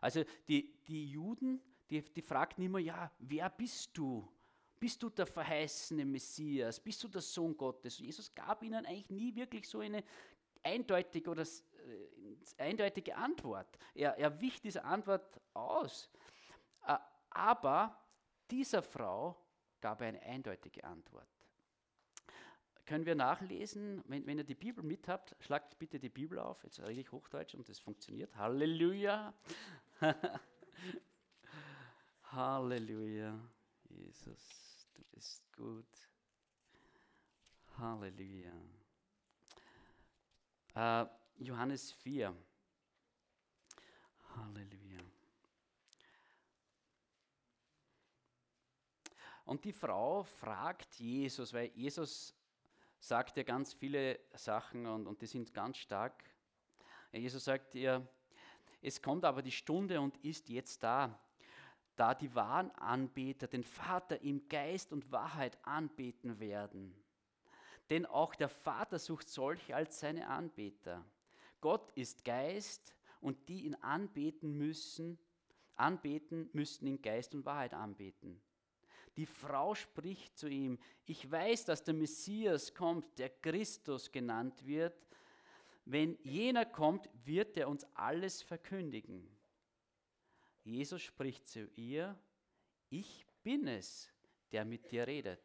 Also 0.00 0.24
die, 0.48 0.82
die 0.84 1.10
Juden, 1.10 1.62
die, 1.88 2.02
die 2.02 2.22
fragten 2.22 2.64
immer, 2.64 2.78
ja, 2.78 3.10
wer 3.18 3.48
bist 3.50 3.96
du? 3.96 4.28
Bist 4.80 5.02
du 5.02 5.08
der 5.08 5.26
verheißene 5.26 6.04
Messias? 6.04 6.80
Bist 6.80 7.02
du 7.04 7.08
der 7.08 7.22
Sohn 7.22 7.56
Gottes? 7.56 7.98
Jesus 7.98 8.34
gab 8.34 8.62
ihnen 8.62 8.84
eigentlich 8.84 9.10
nie 9.10 9.34
wirklich 9.34 9.68
so 9.68 9.80
eine 9.80 10.04
eindeutige 10.62 11.30
oder 11.30 11.46
eindeutige 12.58 13.16
Antwort. 13.16 13.66
Er, 13.94 14.16
er 14.18 14.40
wich 14.40 14.60
diese 14.60 14.84
Antwort 14.84 15.40
aus. 15.54 16.10
Äh, 16.86 16.96
aber 17.30 17.98
dieser 18.50 18.82
Frau 18.82 19.36
gab 19.80 20.00
eine 20.00 20.22
eindeutige 20.22 20.84
Antwort. 20.84 21.28
Können 22.86 23.06
wir 23.06 23.14
nachlesen, 23.14 24.02
wenn, 24.08 24.26
wenn 24.26 24.38
ihr 24.38 24.44
die 24.44 24.54
Bibel 24.54 24.84
mit 24.84 25.08
habt, 25.08 25.34
schlagt 25.40 25.78
bitte 25.78 25.98
die 25.98 26.10
Bibel 26.10 26.38
auf. 26.38 26.62
Jetzt 26.64 26.80
rede 26.80 27.00
ich 27.00 27.10
Hochdeutsch 27.10 27.54
und 27.54 27.66
das 27.68 27.78
funktioniert. 27.78 28.36
Halleluja! 28.36 29.32
Halleluja, 32.24 33.40
Jesus, 33.88 34.88
du 34.94 35.02
bist 35.12 35.50
gut. 35.56 35.86
Halleluja. 37.78 38.52
Uh, 40.76 41.06
Johannes 41.38 41.92
4. 41.92 42.34
Halleluja. 44.36 45.00
Und 49.44 49.64
die 49.64 49.72
Frau 49.72 50.22
fragt 50.22 50.94
Jesus, 50.94 51.52
weil 51.52 51.70
Jesus 51.74 52.34
sagt 52.98 53.36
ja 53.36 53.42
ganz 53.42 53.74
viele 53.74 54.18
Sachen 54.32 54.86
und, 54.86 55.06
und 55.06 55.20
die 55.20 55.26
sind 55.26 55.52
ganz 55.52 55.76
stark. 55.76 56.24
Jesus 57.12 57.44
sagt 57.44 57.74
ihr, 57.74 58.06
es 58.80 59.02
kommt 59.02 59.24
aber 59.24 59.42
die 59.42 59.52
Stunde 59.52 60.00
und 60.00 60.16
ist 60.18 60.48
jetzt 60.48 60.82
da, 60.82 61.18
da 61.96 62.14
die 62.14 62.34
wahren 62.34 62.70
Anbeter 62.72 63.46
den 63.46 63.64
Vater 63.64 64.20
im 64.22 64.48
Geist 64.48 64.92
und 64.92 65.12
Wahrheit 65.12 65.58
anbeten 65.66 66.38
werden. 66.38 66.94
Denn 67.90 68.06
auch 68.06 68.34
der 68.34 68.48
Vater 68.48 68.98
sucht 68.98 69.28
solche 69.28 69.76
als 69.76 70.00
seine 70.00 70.26
Anbeter. 70.28 71.04
Gott 71.64 71.92
ist 71.92 72.26
Geist 72.26 72.94
und 73.22 73.48
die 73.48 73.64
ihn 73.64 73.74
anbeten 73.76 74.58
müssen, 74.58 75.18
anbeten 75.76 76.50
müssen 76.52 76.86
in 76.86 77.00
Geist 77.00 77.34
und 77.34 77.46
Wahrheit 77.46 77.72
anbeten. 77.72 78.38
Die 79.16 79.24
Frau 79.24 79.74
spricht 79.74 80.36
zu 80.36 80.46
ihm, 80.46 80.78
ich 81.06 81.30
weiß, 81.30 81.64
dass 81.64 81.82
der 81.82 81.94
Messias 81.94 82.74
kommt, 82.74 83.18
der 83.18 83.30
Christus 83.30 84.12
genannt 84.12 84.66
wird. 84.66 84.94
Wenn 85.86 86.18
jener 86.22 86.66
kommt, 86.66 87.08
wird 87.24 87.56
er 87.56 87.70
uns 87.70 87.86
alles 87.94 88.42
verkündigen. 88.42 89.26
Jesus 90.64 91.00
spricht 91.00 91.48
zu 91.48 91.70
ihr, 91.76 92.14
ich 92.90 93.24
bin 93.42 93.68
es, 93.68 94.12
der 94.52 94.66
mit 94.66 94.92
dir 94.92 95.06
redet. 95.06 95.40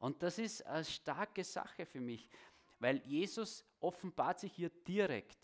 Und 0.00 0.20
das 0.24 0.40
ist 0.40 0.66
eine 0.66 0.84
starke 0.84 1.44
Sache 1.44 1.86
für 1.86 2.00
mich, 2.00 2.28
weil 2.78 2.98
Jesus 3.06 3.64
offenbart 3.80 4.40
sich 4.40 4.52
hier 4.52 4.70
direkt. 4.70 5.38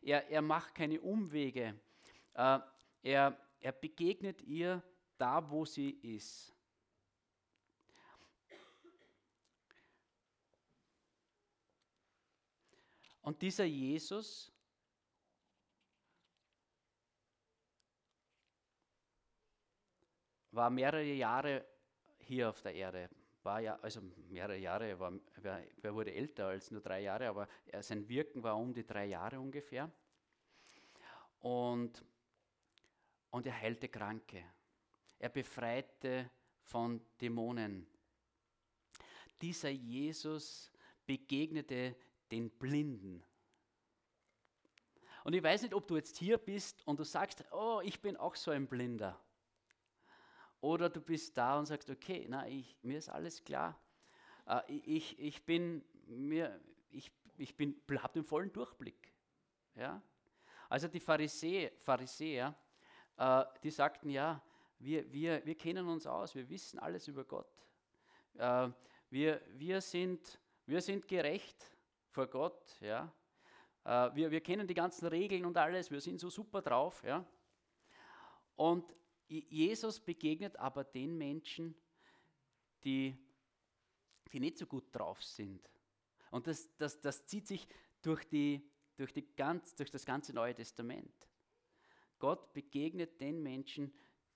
Er, 0.00 0.28
er 0.28 0.42
macht 0.42 0.74
keine 0.74 1.00
Umwege. 1.00 1.78
Äh, 2.34 2.58
er, 3.02 3.38
er 3.60 3.72
begegnet 3.72 4.42
ihr 4.42 4.82
da, 5.16 5.48
wo 5.50 5.64
sie 5.64 5.90
ist. 5.90 6.52
Und 13.22 13.40
dieser 13.40 13.64
Jesus 13.64 14.52
war 20.50 20.68
mehrere 20.70 21.04
Jahre 21.04 21.64
hier 22.18 22.50
auf 22.50 22.60
der 22.62 22.74
Erde. 22.74 23.08
War 23.42 23.60
ja, 23.60 23.76
also 23.82 24.00
mehrere 24.28 24.56
Jahre, 24.56 24.98
war, 24.98 25.12
er 25.42 25.94
wurde 25.94 26.14
älter 26.14 26.46
als 26.46 26.70
nur 26.70 26.80
drei 26.80 27.00
Jahre, 27.00 27.28
aber 27.28 27.48
er, 27.66 27.82
sein 27.82 28.08
Wirken 28.08 28.42
war 28.42 28.56
um 28.56 28.72
die 28.72 28.86
drei 28.86 29.06
Jahre 29.06 29.40
ungefähr. 29.40 29.90
Und, 31.40 32.04
und 33.30 33.46
er 33.46 33.60
heilte 33.60 33.88
Kranke. 33.88 34.44
Er 35.18 35.28
befreite 35.28 36.30
von 36.62 37.00
Dämonen. 37.20 37.86
Dieser 39.40 39.70
Jesus 39.70 40.72
begegnete 41.04 41.96
den 42.30 42.48
Blinden. 42.50 43.24
Und 45.24 45.34
ich 45.34 45.42
weiß 45.42 45.62
nicht, 45.62 45.74
ob 45.74 45.86
du 45.86 45.96
jetzt 45.96 46.16
hier 46.16 46.38
bist 46.38 46.86
und 46.86 46.98
du 46.98 47.04
sagst, 47.04 47.44
oh, 47.52 47.80
ich 47.84 48.00
bin 48.00 48.16
auch 48.16 48.34
so 48.34 48.50
ein 48.50 48.66
Blinder. 48.66 49.20
Oder 50.62 50.88
du 50.88 51.00
bist 51.00 51.36
da 51.36 51.58
und 51.58 51.66
sagst, 51.66 51.90
okay, 51.90 52.24
na, 52.28 52.46
ich, 52.46 52.78
mir 52.82 52.96
ist 52.96 53.08
alles 53.08 53.42
klar. 53.42 53.76
Äh, 54.46 54.60
ich, 54.72 55.18
ich 55.18 55.44
bin, 55.44 55.84
mir, 56.06 56.58
ich, 56.88 57.10
ich 57.36 57.56
bin, 57.56 57.82
habe 57.98 58.12
den 58.12 58.24
vollen 58.24 58.52
Durchblick. 58.52 59.12
Ja? 59.74 60.00
Also 60.68 60.86
die 60.86 61.00
Pharisäer, 61.00 61.72
Pharisäer 61.82 62.56
äh, 63.16 63.44
die 63.64 63.70
sagten, 63.72 64.08
ja, 64.08 64.40
wir, 64.78 65.12
wir, 65.12 65.44
wir 65.44 65.56
kennen 65.56 65.88
uns 65.88 66.06
aus, 66.06 66.36
wir 66.36 66.48
wissen 66.48 66.78
alles 66.78 67.08
über 67.08 67.24
Gott. 67.24 67.52
Äh, 68.34 68.68
wir, 69.10 69.42
wir, 69.54 69.80
sind, 69.80 70.38
wir 70.66 70.80
sind 70.80 71.08
gerecht 71.08 71.76
vor 72.08 72.28
Gott. 72.28 72.80
Ja? 72.80 73.12
Äh, 73.84 74.14
wir, 74.14 74.30
wir 74.30 74.40
kennen 74.40 74.68
die 74.68 74.74
ganzen 74.74 75.08
Regeln 75.08 75.44
und 75.44 75.56
alles, 75.56 75.90
wir 75.90 76.00
sind 76.00 76.20
so 76.20 76.30
super 76.30 76.62
drauf. 76.62 77.02
Ja? 77.02 77.24
Und 78.54 78.94
Jesus 79.40 80.00
begegnet 80.00 80.56
aber 80.56 80.84
den 80.84 81.16
Menschen, 81.16 81.74
die, 82.84 83.16
die 84.32 84.40
nicht 84.40 84.58
so 84.58 84.66
gut 84.66 84.84
drauf 84.92 85.22
sind. 85.22 85.68
Und 86.30 86.46
das, 86.46 86.74
das, 86.76 87.00
das 87.00 87.26
zieht 87.26 87.46
sich 87.46 87.68
durch, 88.00 88.24
die, 88.28 88.68
durch, 88.96 89.12
die 89.12 89.26
ganz, 89.36 89.74
durch 89.74 89.90
das 89.90 90.04
ganze 90.04 90.32
Neue 90.32 90.54
Testament. 90.54 91.14
Gott 92.18 92.52
begegnet 92.52 93.20
den 93.20 93.42
Menschen, 93.42 93.92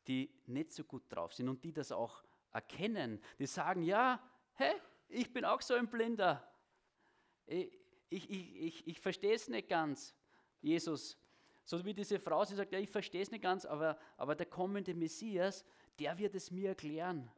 die 0.07 0.31
nicht 0.47 0.73
so 0.73 0.85
gut 0.85 1.05
drauf 1.09 1.33
sind 1.33 1.49
und 1.49 1.65
die 1.65 1.73
das 1.73 1.93
auch 1.93 2.23
erkennen. 2.53 3.21
Die 3.38 3.47
sagen, 3.47 3.83
ja, 3.83 4.23
hey, 4.55 4.75
ich 5.09 5.33
bin 5.33 5.45
auch 5.45 5.62
so 5.62 5.75
ein 5.75 5.88
Blinder. 5.88 6.47
Ich, 7.47 7.71
ich, 8.09 8.31
ich, 8.31 8.57
ich, 8.57 8.87
ich 8.87 9.00
verstehe 9.00 9.35
es 9.35 9.49
nicht 9.49 9.69
ganz, 9.69 10.15
Jesus. 10.61 11.17
So 11.67 11.85
wie 11.85 11.93
diese 11.93 12.21
Frau, 12.21 12.45
sie 12.45 12.55
sagt, 12.55 12.73
ja, 12.73 12.79
ich 12.79 12.89
verstehe 12.89 13.23
es 13.23 13.33
nicht 13.33 13.43
ganz, 13.43 13.65
aber, 13.65 13.99
aber 14.17 14.37
der 14.37 14.47
kommende 14.47 14.95
Messias, 14.95 15.65
der 15.99 16.17
wird 16.17 16.37
es 16.37 16.53
mir 16.53 16.69
erklären. 16.69 17.29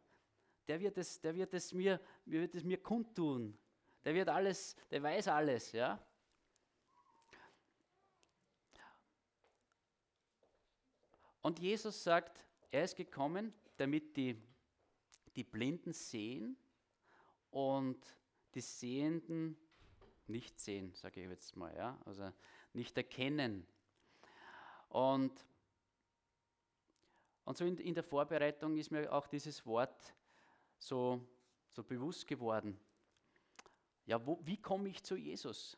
Der 0.69 0.79
wird 0.79 0.99
es, 0.99 1.19
der 1.19 1.35
wird 1.35 1.55
es 1.55 1.73
mir, 1.73 1.99
wird 2.27 2.55
es 2.55 2.63
mir 2.63 2.77
kundtun. 2.77 3.57
Der 4.05 4.15
wird 4.15 4.29
alles, 4.29 4.77
der 4.91 5.03
weiß 5.03 5.29
alles, 5.29 5.73
ja. 5.73 5.99
Und 11.41 11.59
Jesus 11.59 12.05
sagt, 12.05 12.45
er 12.71 12.85
ist 12.85 12.97
gekommen, 12.97 13.55
damit 13.79 14.15
die, 14.15 14.37
die 15.37 15.45
Blinden 15.45 15.95
sehen 15.95 16.59
und 17.51 17.99
die 18.55 18.61
Sehenden 18.61 19.57
nicht 20.27 20.61
sehen, 20.61 20.93
sage 20.93 21.23
ich 21.23 21.31
jetzt 21.31 21.57
mal, 21.57 21.75
ja, 21.75 21.99
also 22.05 22.31
nicht 22.75 22.95
erkennen. 22.99 23.67
Und, 24.89 25.45
und 27.45 27.57
so 27.57 27.65
in, 27.65 27.77
in 27.79 27.95
der 27.95 28.05
Vorbereitung 28.05 28.77
ist 28.77 28.91
mir 28.91 29.13
auch 29.13 29.27
dieses 29.27 29.65
Wort 29.67 30.15
so, 30.79 31.21
so 31.71 31.83
bewusst 31.83 32.27
geworden. 32.27 32.79
Ja, 34.07 34.25
wo, 34.27 34.39
wie 34.43 34.57
komme 34.57 34.89
ich 34.89 35.03
zu 35.03 35.17
Jesus? 35.17 35.77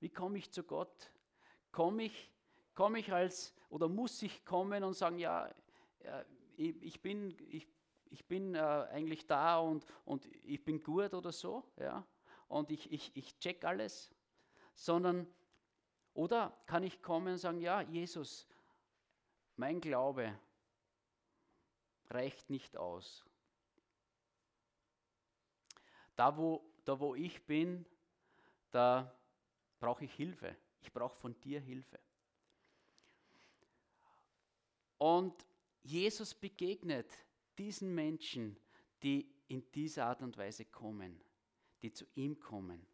Wie 0.00 0.10
komme 0.10 0.38
ich 0.38 0.50
zu 0.50 0.62
Gott? 0.62 1.10
Komme 1.72 2.04
ich, 2.04 2.30
komm 2.74 2.96
ich 2.96 3.12
als, 3.12 3.54
oder 3.70 3.88
muss 3.88 4.20
ich 4.22 4.44
kommen 4.44 4.84
und 4.84 4.94
sagen, 4.94 5.18
ja, 5.18 5.50
ich, 6.56 6.82
ich 6.82 7.00
bin, 7.00 7.36
ich, 7.48 7.66
ich 8.10 8.24
bin 8.26 8.54
äh, 8.54 8.58
eigentlich 8.58 9.26
da 9.26 9.58
und, 9.58 9.84
und 10.04 10.28
ich 10.44 10.64
bin 10.64 10.82
gut 10.82 11.14
oder 11.14 11.32
so, 11.32 11.64
ja, 11.78 12.06
und 12.48 12.70
ich, 12.70 12.92
ich, 12.92 13.16
ich 13.16 13.38
check 13.38 13.64
alles, 13.64 14.14
sondern, 14.74 15.26
oder 16.14 16.56
kann 16.66 16.84
ich 16.84 17.02
kommen 17.02 17.34
und 17.34 17.38
sagen, 17.38 17.60
ja, 17.60 17.82
Jesus, 17.82 18.46
mein 19.56 19.80
Glaube 19.80 20.38
reicht 22.10 22.48
nicht 22.50 22.76
aus. 22.76 23.24
Da 26.16 26.36
wo, 26.36 26.64
da, 26.84 26.98
wo 27.00 27.14
ich 27.14 27.44
bin, 27.44 27.84
da 28.70 29.12
brauche 29.80 30.04
ich 30.04 30.14
Hilfe. 30.14 30.56
Ich 30.80 30.92
brauche 30.92 31.16
von 31.16 31.38
dir 31.40 31.60
Hilfe. 31.60 31.98
Und 34.98 35.46
Jesus 35.82 36.34
begegnet 36.34 37.10
diesen 37.58 37.94
Menschen, 37.94 38.56
die 39.02 39.28
in 39.48 39.70
dieser 39.72 40.06
Art 40.06 40.22
und 40.22 40.36
Weise 40.38 40.64
kommen, 40.64 41.20
die 41.82 41.92
zu 41.92 42.06
ihm 42.14 42.38
kommen. 42.38 42.86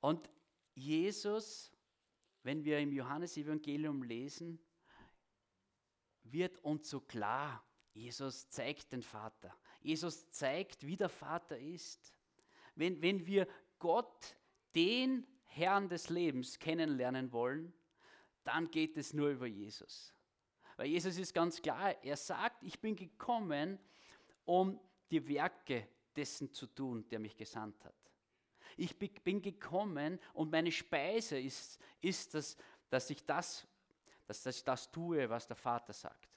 Und 0.00 0.30
Jesus, 0.74 1.72
wenn 2.42 2.64
wir 2.64 2.78
im 2.78 2.92
Johannesevangelium 2.92 4.02
lesen, 4.02 4.58
wird 6.24 6.58
uns 6.64 6.88
so 6.88 7.00
klar, 7.00 7.64
Jesus 7.92 8.48
zeigt 8.48 8.92
den 8.92 9.02
Vater. 9.02 9.54
Jesus 9.80 10.30
zeigt, 10.30 10.86
wie 10.86 10.96
der 10.96 11.08
Vater 11.08 11.58
ist. 11.58 12.14
Wenn, 12.74 13.00
wenn 13.02 13.26
wir 13.26 13.48
Gott, 13.78 14.36
den 14.74 15.26
Herrn 15.46 15.88
des 15.88 16.08
Lebens, 16.08 16.58
kennenlernen 16.58 17.32
wollen, 17.32 17.72
dann 18.44 18.70
geht 18.70 18.96
es 18.96 19.12
nur 19.12 19.30
über 19.30 19.46
Jesus. 19.46 20.14
Weil 20.76 20.86
Jesus 20.86 21.18
ist 21.18 21.34
ganz 21.34 21.60
klar, 21.60 22.02
er 22.02 22.16
sagt, 22.16 22.62
ich 22.62 22.78
bin 22.80 22.94
gekommen, 22.94 23.78
um 24.44 24.80
die 25.10 25.26
Werke 25.28 25.88
dessen 26.14 26.52
zu 26.52 26.66
tun, 26.66 27.06
der 27.08 27.18
mich 27.18 27.36
gesandt 27.36 27.84
hat. 27.84 27.99
Ich 28.76 28.96
bin 28.98 29.42
gekommen 29.42 30.18
und 30.34 30.50
meine 30.50 30.72
Speise 30.72 31.38
ist, 31.38 31.78
ist 32.00 32.34
das, 32.34 32.56
dass 32.88 33.10
ich 33.10 33.24
das, 33.24 33.66
dass 34.26 34.46
ich 34.46 34.64
das 34.64 34.90
tue, 34.90 35.28
was 35.28 35.46
der 35.46 35.56
Vater 35.56 35.92
sagt. 35.92 36.28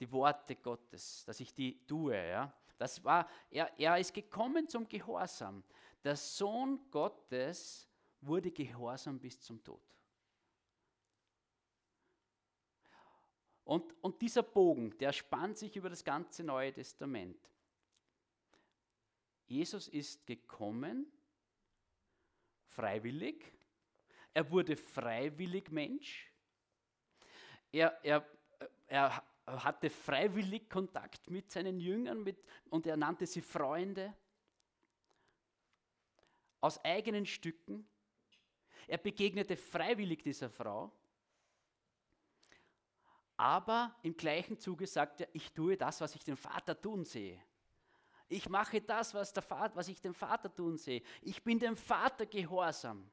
Die 0.00 0.10
Worte 0.12 0.56
Gottes, 0.56 1.24
dass 1.24 1.40
ich 1.40 1.52
die 1.52 1.84
tue. 1.86 2.14
Ja? 2.14 2.52
Das 2.76 3.02
war, 3.02 3.28
er, 3.50 3.72
er 3.78 3.98
ist 3.98 4.14
gekommen 4.14 4.68
zum 4.68 4.88
Gehorsam. 4.88 5.64
Der 6.04 6.16
Sohn 6.16 6.90
Gottes 6.90 7.88
wurde 8.20 8.50
gehorsam 8.50 9.18
bis 9.18 9.40
zum 9.40 9.62
Tod. 9.62 9.82
Und, 13.64 13.94
und 14.02 14.22
dieser 14.22 14.42
Bogen, 14.42 14.96
der 14.98 15.12
spannt 15.12 15.58
sich 15.58 15.76
über 15.76 15.90
das 15.90 16.02
ganze 16.02 16.42
Neue 16.42 16.72
Testament. 16.72 17.38
Jesus 19.46 19.88
ist 19.88 20.26
gekommen, 20.26 21.06
freiwillig. 22.78 23.44
Er 24.32 24.48
wurde 24.52 24.76
freiwillig 24.76 25.68
Mensch. 25.72 26.32
Er, 27.72 27.98
er, 28.04 28.24
er 28.86 29.24
hatte 29.46 29.90
freiwillig 29.90 30.70
Kontakt 30.70 31.28
mit 31.28 31.50
seinen 31.50 31.80
Jüngern 31.80 32.22
mit, 32.22 32.40
und 32.70 32.86
er 32.86 32.96
nannte 32.96 33.26
sie 33.26 33.42
Freunde. 33.42 34.14
Aus 36.60 36.78
eigenen 36.84 37.26
Stücken. 37.26 37.88
Er 38.86 38.98
begegnete 38.98 39.56
freiwillig 39.56 40.22
dieser 40.22 40.48
Frau. 40.48 40.92
Aber 43.36 43.96
im 44.02 44.16
gleichen 44.16 44.58
Zuge 44.58 44.86
sagt 44.86 45.22
er, 45.22 45.28
ich 45.32 45.52
tue 45.52 45.76
das, 45.76 46.00
was 46.00 46.14
ich 46.14 46.22
den 46.22 46.36
Vater 46.36 46.80
tun 46.80 47.04
sehe. 47.04 47.42
Ich 48.28 48.48
mache 48.48 48.80
das, 48.80 49.14
was, 49.14 49.32
der 49.32 49.42
Vater, 49.42 49.74
was 49.76 49.88
ich 49.88 50.00
den 50.00 50.14
Vater 50.14 50.54
tun 50.54 50.76
sehe. 50.76 51.02
Ich 51.22 51.42
bin 51.42 51.58
dem 51.58 51.76
Vater 51.76 52.26
gehorsam. 52.26 53.10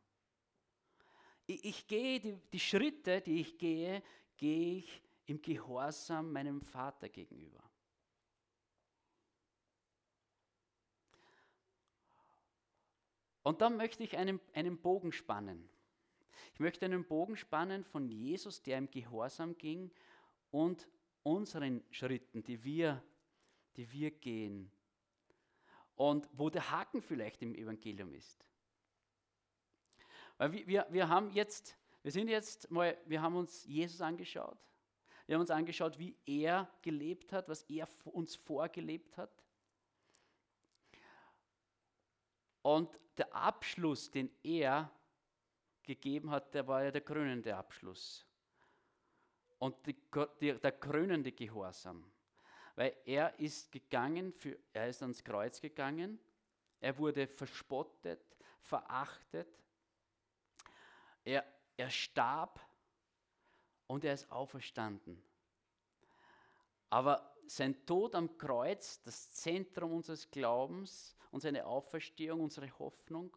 Ich, 1.47 1.63
ich 1.63 1.87
gehe 1.87 2.19
die, 2.19 2.37
die 2.51 2.59
Schritte, 2.59 3.21
die 3.21 3.39
ich 3.41 3.57
gehe, 3.57 4.03
gehe 4.35 4.79
ich 4.79 5.01
im 5.25 5.41
Gehorsam 5.41 6.31
meinem 6.31 6.61
Vater 6.61 7.09
gegenüber. 7.09 7.63
Und 13.43 13.61
dann 13.61 13.77
möchte 13.77 14.03
ich 14.03 14.17
einen, 14.17 14.41
einen 14.53 14.77
Bogen 14.77 15.11
spannen. 15.11 15.69
Ich 16.53 16.59
möchte 16.59 16.85
einen 16.85 17.05
Bogen 17.05 17.37
spannen 17.37 17.83
von 17.83 18.09
Jesus, 18.09 18.61
der 18.63 18.77
im 18.79 18.89
Gehorsam 18.89 19.57
ging, 19.57 19.91
und 20.51 20.87
unseren 21.21 21.83
Schritten, 21.91 22.43
die 22.43 22.63
wir, 22.63 23.03
die 23.75 23.91
wir 23.91 24.11
gehen. 24.11 24.71
Und 25.95 26.27
wo 26.33 26.49
der 26.49 26.69
Haken 26.71 27.01
vielleicht 27.01 27.41
im 27.41 27.55
Evangelium 27.55 28.13
ist. 28.13 28.45
Weil 30.37 30.51
wir, 30.51 30.85
wir, 30.89 31.07
haben 31.07 31.31
jetzt, 31.31 31.77
wir 32.03 32.11
sind 32.11 32.27
jetzt 32.27 32.69
mal, 32.69 32.97
wir 33.05 33.21
haben 33.21 33.35
uns 33.35 33.65
Jesus 33.65 34.01
angeschaut. 34.01 34.57
Wir 35.25 35.35
haben 35.35 35.41
uns 35.41 35.49
angeschaut, 35.49 35.97
wie 35.97 36.15
er 36.25 36.69
gelebt 36.81 37.31
hat, 37.31 37.47
was 37.47 37.63
er 37.63 37.87
uns 38.03 38.35
vorgelebt 38.35 39.17
hat. 39.17 39.43
Und 42.61 42.99
der 43.17 43.33
Abschluss, 43.33 44.11
den 44.11 44.29
er 44.43 44.91
gegeben 45.83 46.31
hat, 46.31 46.53
der 46.53 46.67
war 46.67 46.83
ja 46.83 46.91
der 46.91 47.01
krönende 47.01 47.55
Abschluss 47.55 48.25
und 49.59 49.85
die, 49.85 49.95
die, 50.41 50.53
der 50.59 50.71
krönende 50.71 51.31
Gehorsam. 51.31 52.03
Weil 52.75 52.95
er 53.05 53.39
ist 53.39 53.71
gegangen, 53.71 54.33
für, 54.33 54.57
er 54.73 54.89
ist 54.89 55.01
ans 55.01 55.23
Kreuz 55.23 55.61
gegangen 55.61 56.19
er 56.85 56.97
wurde 56.99 57.25
verspottet, 57.25 58.21
verachtet, 58.59 59.47
er, 61.23 61.43
er 61.75 61.89
starb 61.89 62.59
und 63.87 64.05
er 64.05 64.13
ist 64.13 64.31
auferstanden. 64.31 65.19
Aber 66.91 67.35
sein 67.47 67.85
Tod 67.87 68.13
am 68.13 68.37
Kreuz, 68.37 69.01
das 69.01 69.31
Zentrum 69.31 69.93
unseres 69.93 70.29
Glaubens 70.29 71.15
und 71.31 71.41
seine 71.41 71.65
Auferstehung, 71.65 72.41
unsere 72.41 72.69
Hoffnung, 72.77 73.35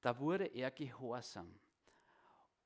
da 0.00 0.18
wurde 0.18 0.46
er 0.46 0.70
gehorsam. 0.70 1.54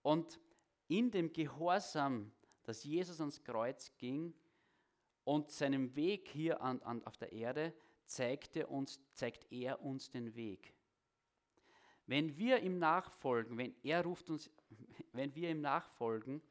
Und 0.02 0.38
in 0.86 1.10
dem 1.10 1.32
Gehorsam, 1.32 2.32
dass 2.68 2.84
Jesus 2.84 3.18
ans 3.18 3.42
Kreuz 3.42 3.96
ging 3.96 4.34
und 5.24 5.50
seinem 5.50 5.96
Weg 5.96 6.28
hier 6.28 6.60
an, 6.60 6.82
an, 6.82 7.02
auf 7.06 7.16
der 7.16 7.32
Erde, 7.32 7.72
zeigte 8.04 8.66
uns, 8.66 9.00
zeigt 9.14 9.50
er 9.50 9.80
uns 9.80 10.10
den 10.10 10.34
Weg. 10.34 10.74
Wenn 12.04 12.36
wir 12.36 12.60
ihm 12.60 12.78
nachfolgen, 12.78 13.56
wenn 13.56 13.74
er 13.82 14.04
ruft 14.04 14.28
uns, 14.28 14.50
wenn 15.12 15.34
wir 15.34 15.48
ihm 15.48 15.62
nachfolgen, 15.62 16.42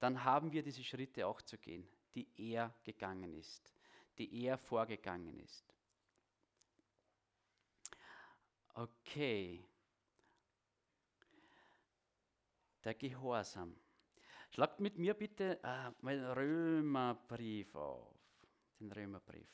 dann 0.00 0.22
haben 0.22 0.52
wir 0.52 0.62
diese 0.62 0.84
Schritte 0.84 1.26
auch 1.26 1.40
zu 1.40 1.56
gehen, 1.56 1.88
die 2.14 2.28
er 2.36 2.74
gegangen 2.82 3.32
ist, 3.32 3.72
die 4.18 4.44
er 4.44 4.58
vorgegangen 4.58 5.40
ist. 5.40 5.64
Okay. 8.74 9.64
Der 12.84 12.92
Gehorsam. 12.92 13.74
Schlagt 14.54 14.78
mit 14.78 14.96
mir 14.98 15.14
bitte 15.14 15.60
äh, 15.64 15.90
den 16.00 16.24
Römerbrief 16.24 17.74
auf. 17.74 18.14
Den 18.78 18.92
Römerbrief. 18.92 19.50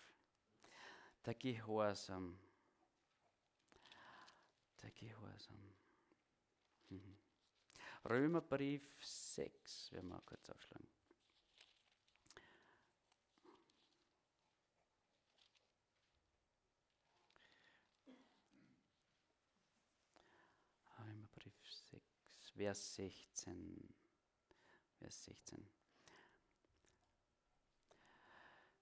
Der 1.24 1.34
Gehorsam. 1.36 2.38
Der 4.82 4.90
Gehorsam. 4.90 5.74
Mhm. 6.90 7.16
Römerbrief 8.10 9.02
6, 9.02 9.92
werden 9.92 10.10
wir 10.10 10.20
kurz 10.20 10.50
aufschlagen. 10.50 10.86
Römerbrief 20.98 21.72
6, 21.88 22.50
Vers 22.54 22.94
16. 22.96 23.99
Vers 25.00 25.24
16. 25.24 25.66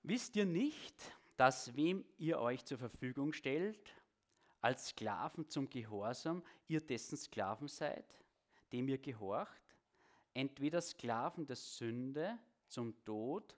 Wisst 0.02 0.36
ihr 0.36 0.46
nicht, 0.46 0.94
dass 1.36 1.76
wem 1.76 2.04
ihr 2.18 2.40
euch 2.40 2.64
zur 2.64 2.78
Verfügung 2.78 3.32
stellt, 3.32 3.94
als 4.60 4.88
Sklaven 4.88 5.48
zum 5.48 5.70
Gehorsam, 5.70 6.42
ihr 6.66 6.80
dessen 6.80 7.16
Sklaven 7.16 7.68
seid, 7.68 8.04
dem 8.72 8.88
ihr 8.88 8.98
gehorcht, 8.98 9.62
entweder 10.34 10.80
Sklaven 10.80 11.46
der 11.46 11.56
Sünde 11.56 12.36
zum 12.66 13.04
Tod 13.04 13.56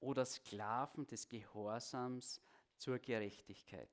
oder 0.00 0.24
Sklaven 0.24 1.06
des 1.06 1.28
Gehorsams 1.28 2.40
zur 2.76 2.98
Gerechtigkeit. 2.98 3.90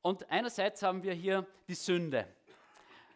Und 0.00 0.28
einerseits 0.28 0.82
haben 0.82 1.04
wir 1.04 1.14
hier 1.14 1.46
die 1.68 1.74
Sünde. 1.74 2.26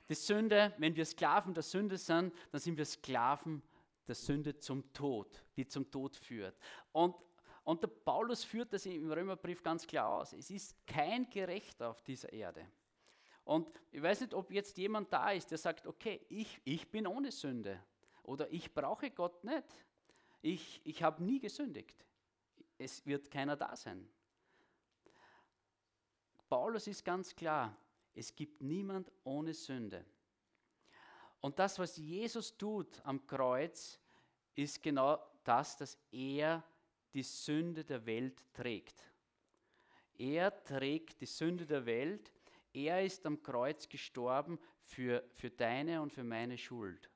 Die 0.08 0.14
Sünde, 0.14 0.74
wenn 0.78 0.94
wir 0.94 1.04
Sklaven 1.04 1.54
der 1.54 1.62
Sünde 1.62 1.98
sind, 1.98 2.32
dann 2.52 2.60
sind 2.60 2.76
wir 2.76 2.84
Sklaven 2.84 3.62
der 4.06 4.14
Sünde 4.14 4.56
zum 4.58 4.92
Tod, 4.92 5.42
die 5.56 5.66
zum 5.66 5.90
Tod 5.90 6.16
führt. 6.16 6.56
Und 6.92 7.14
und 7.66 7.82
der 7.82 7.88
Paulus 7.88 8.44
führt 8.44 8.72
das 8.72 8.86
im 8.86 9.10
Römerbrief 9.10 9.60
ganz 9.60 9.84
klar 9.84 10.08
aus. 10.08 10.32
Es 10.32 10.52
ist 10.52 10.76
kein 10.86 11.28
Gerechter 11.28 11.90
auf 11.90 12.00
dieser 12.00 12.32
Erde. 12.32 12.64
Und 13.42 13.66
ich 13.90 14.00
weiß 14.00 14.20
nicht, 14.20 14.34
ob 14.34 14.52
jetzt 14.52 14.78
jemand 14.78 15.12
da 15.12 15.32
ist, 15.32 15.50
der 15.50 15.58
sagt, 15.58 15.84
okay, 15.84 16.24
ich, 16.28 16.60
ich 16.62 16.88
bin 16.88 17.08
ohne 17.08 17.32
Sünde. 17.32 17.82
Oder 18.22 18.48
ich 18.52 18.72
brauche 18.72 19.10
Gott 19.10 19.42
nicht. 19.42 19.66
Ich, 20.42 20.80
ich 20.84 21.02
habe 21.02 21.24
nie 21.24 21.40
gesündigt. 21.40 22.06
Es 22.78 23.04
wird 23.04 23.32
keiner 23.32 23.56
da 23.56 23.74
sein. 23.74 24.08
Paulus 26.48 26.86
ist 26.86 27.04
ganz 27.04 27.34
klar, 27.34 27.76
es 28.16 28.34
gibt 28.34 28.62
niemand 28.62 29.12
ohne 29.24 29.54
Sünde. 29.54 30.04
Und 31.40 31.58
das, 31.58 31.78
was 31.78 31.96
Jesus 31.96 32.56
tut 32.56 33.00
am 33.04 33.26
Kreuz, 33.26 34.00
ist 34.54 34.82
genau 34.82 35.18
das, 35.44 35.76
dass 35.76 35.98
er 36.10 36.64
die 37.12 37.22
Sünde 37.22 37.84
der 37.84 38.04
Welt 38.06 38.42
trägt. 38.52 39.04
Er 40.18 40.64
trägt 40.64 41.20
die 41.20 41.26
Sünde 41.26 41.66
der 41.66 41.84
Welt. 41.84 42.32
Er 42.72 43.04
ist 43.04 43.24
am 43.26 43.42
Kreuz 43.42 43.88
gestorben 43.88 44.58
für, 44.82 45.22
für 45.34 45.50
deine 45.50 46.00
und 46.00 46.12
für 46.12 46.24
meine 46.24 46.56
Schuld. 46.56 47.10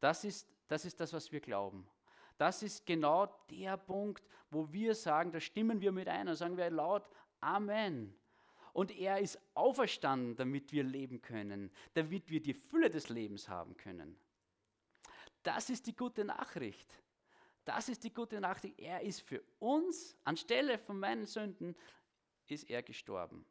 Das 0.00 0.24
ist, 0.24 0.48
das 0.66 0.84
ist 0.84 0.98
das, 0.98 1.12
was 1.12 1.30
wir 1.30 1.40
glauben. 1.40 1.86
Das 2.38 2.62
ist 2.62 2.86
genau 2.86 3.26
der 3.50 3.76
Punkt, 3.76 4.26
wo 4.50 4.72
wir 4.72 4.94
sagen, 4.94 5.30
da 5.30 5.40
stimmen 5.40 5.80
wir 5.80 5.92
mit 5.92 6.08
ein 6.08 6.28
und 6.28 6.36
sagen 6.36 6.56
wir 6.56 6.70
laut 6.70 7.08
Amen. 7.40 8.14
Und 8.72 8.90
er 8.90 9.18
ist 9.18 9.38
auferstanden, 9.54 10.36
damit 10.36 10.72
wir 10.72 10.84
leben 10.84 11.20
können, 11.20 11.70
damit 11.94 12.30
wir 12.30 12.40
die 12.40 12.54
Fülle 12.54 12.90
des 12.90 13.08
Lebens 13.08 13.48
haben 13.48 13.76
können. 13.76 14.18
Das 15.42 15.70
ist 15.70 15.86
die 15.86 15.96
gute 15.96 16.24
Nachricht. 16.24 16.92
Das 17.64 17.88
ist 17.88 18.04
die 18.04 18.12
gute 18.12 18.40
Nachricht. 18.40 18.78
Er 18.78 19.02
ist 19.02 19.20
für 19.22 19.42
uns, 19.58 20.16
anstelle 20.24 20.78
von 20.78 20.98
meinen 20.98 21.26
Sünden, 21.26 21.76
ist 22.46 22.68
er 22.70 22.82
gestorben. 22.82 23.44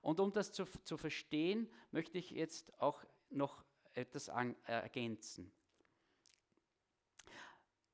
Und 0.00 0.18
um 0.18 0.32
das 0.32 0.52
zu, 0.52 0.64
zu 0.84 0.96
verstehen, 0.96 1.70
möchte 1.90 2.18
ich 2.18 2.30
jetzt 2.30 2.78
auch 2.80 3.04
noch 3.30 3.64
etwas 3.94 4.28
an, 4.28 4.56
äh, 4.66 4.72
ergänzen. 4.72 5.52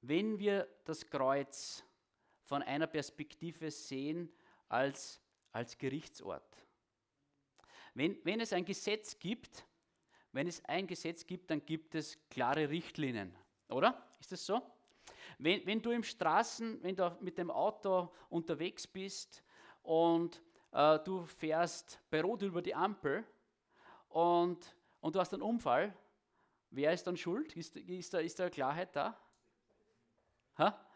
Wenn 0.00 0.38
wir 0.38 0.68
das 0.84 1.08
Kreuz 1.08 1.84
von 2.44 2.62
einer 2.62 2.86
Perspektive 2.86 3.70
sehen 3.70 4.32
als, 4.68 5.20
als 5.52 5.78
Gerichtsort, 5.78 6.44
wenn, 7.94 8.18
wenn 8.24 8.40
es 8.40 8.52
ein 8.52 8.64
Gesetz 8.64 9.18
gibt, 9.18 9.64
wenn 10.32 10.46
es 10.46 10.64
ein 10.66 10.86
Gesetz 10.86 11.26
gibt, 11.26 11.50
dann 11.50 11.64
gibt 11.64 11.94
es 11.94 12.18
klare 12.28 12.68
Richtlinien, 12.68 13.34
oder? 13.68 14.06
Ist 14.20 14.32
das 14.32 14.44
so? 14.44 14.62
Wenn, 15.38 15.64
wenn 15.66 15.82
du 15.82 15.90
im 15.90 16.02
Straßen, 16.02 16.82
wenn 16.82 16.96
du 16.96 17.16
mit 17.20 17.38
dem 17.38 17.50
Auto 17.50 18.12
unterwegs 18.28 18.86
bist 18.86 19.42
und 19.82 20.42
äh, 20.72 20.98
du 21.00 21.24
fährst 21.24 22.00
bei 22.10 22.20
Rot 22.20 22.42
über 22.42 22.62
die 22.62 22.74
Ampel 22.74 23.24
und, 24.08 24.76
und 25.00 25.14
du 25.14 25.20
hast 25.20 25.32
einen 25.32 25.42
Unfall, 25.42 25.94
wer 26.70 26.92
ist 26.92 27.06
dann 27.06 27.16
schuld? 27.16 27.56
Ist, 27.56 27.76
ist, 27.76 28.14
da, 28.14 28.18
ist 28.18 28.38
da 28.38 28.50
Klarheit 28.50 28.94
da? 28.94 29.18
Ha? 30.58 30.87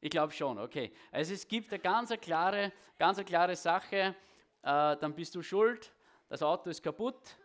Ich 0.00 0.10
glaube 0.10 0.32
schon, 0.32 0.58
okay. 0.58 0.92
Also 1.10 1.34
es 1.34 1.46
gibt 1.46 1.72
eine 1.72 1.80
ganz 1.80 2.10
klare, 2.20 2.72
ganz 2.98 3.24
klare 3.24 3.56
Sache, 3.56 4.14
äh, 4.62 4.96
dann 4.96 5.14
bist 5.14 5.34
du 5.34 5.42
schuld, 5.42 5.92
das 6.28 6.42
Auto 6.42 6.70
ist 6.70 6.82
kaputt, 6.82 7.36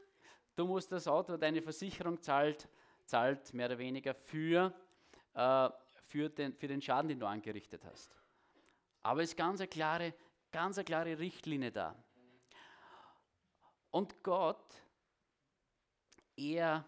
du 0.55 0.65
musst 0.65 0.91
das 0.91 1.07
Auto, 1.07 1.35
deine 1.37 1.61
Versicherung 1.61 2.21
zahlt, 2.21 2.67
zahlt 3.05 3.53
mehr 3.53 3.67
oder 3.67 3.79
weniger 3.79 4.13
für, 4.13 4.71
äh, 5.33 5.69
für 6.05 6.29
den, 6.29 6.53
für 6.53 6.67
den 6.67 6.81
Schaden, 6.81 7.09
den 7.09 7.19
du 7.19 7.25
angerichtet 7.25 7.83
hast. 7.85 8.15
Aber 9.01 9.21
es 9.21 9.29
ist 9.29 9.37
ganz 9.37 9.59
eine 9.59 9.67
klare, 9.67 10.13
ganz 10.51 10.77
eine 10.77 10.85
klare 10.85 11.17
Richtlinie 11.17 11.71
da. 11.71 11.95
Und 13.89 14.23
Gott, 14.23 14.73
er 16.35 16.87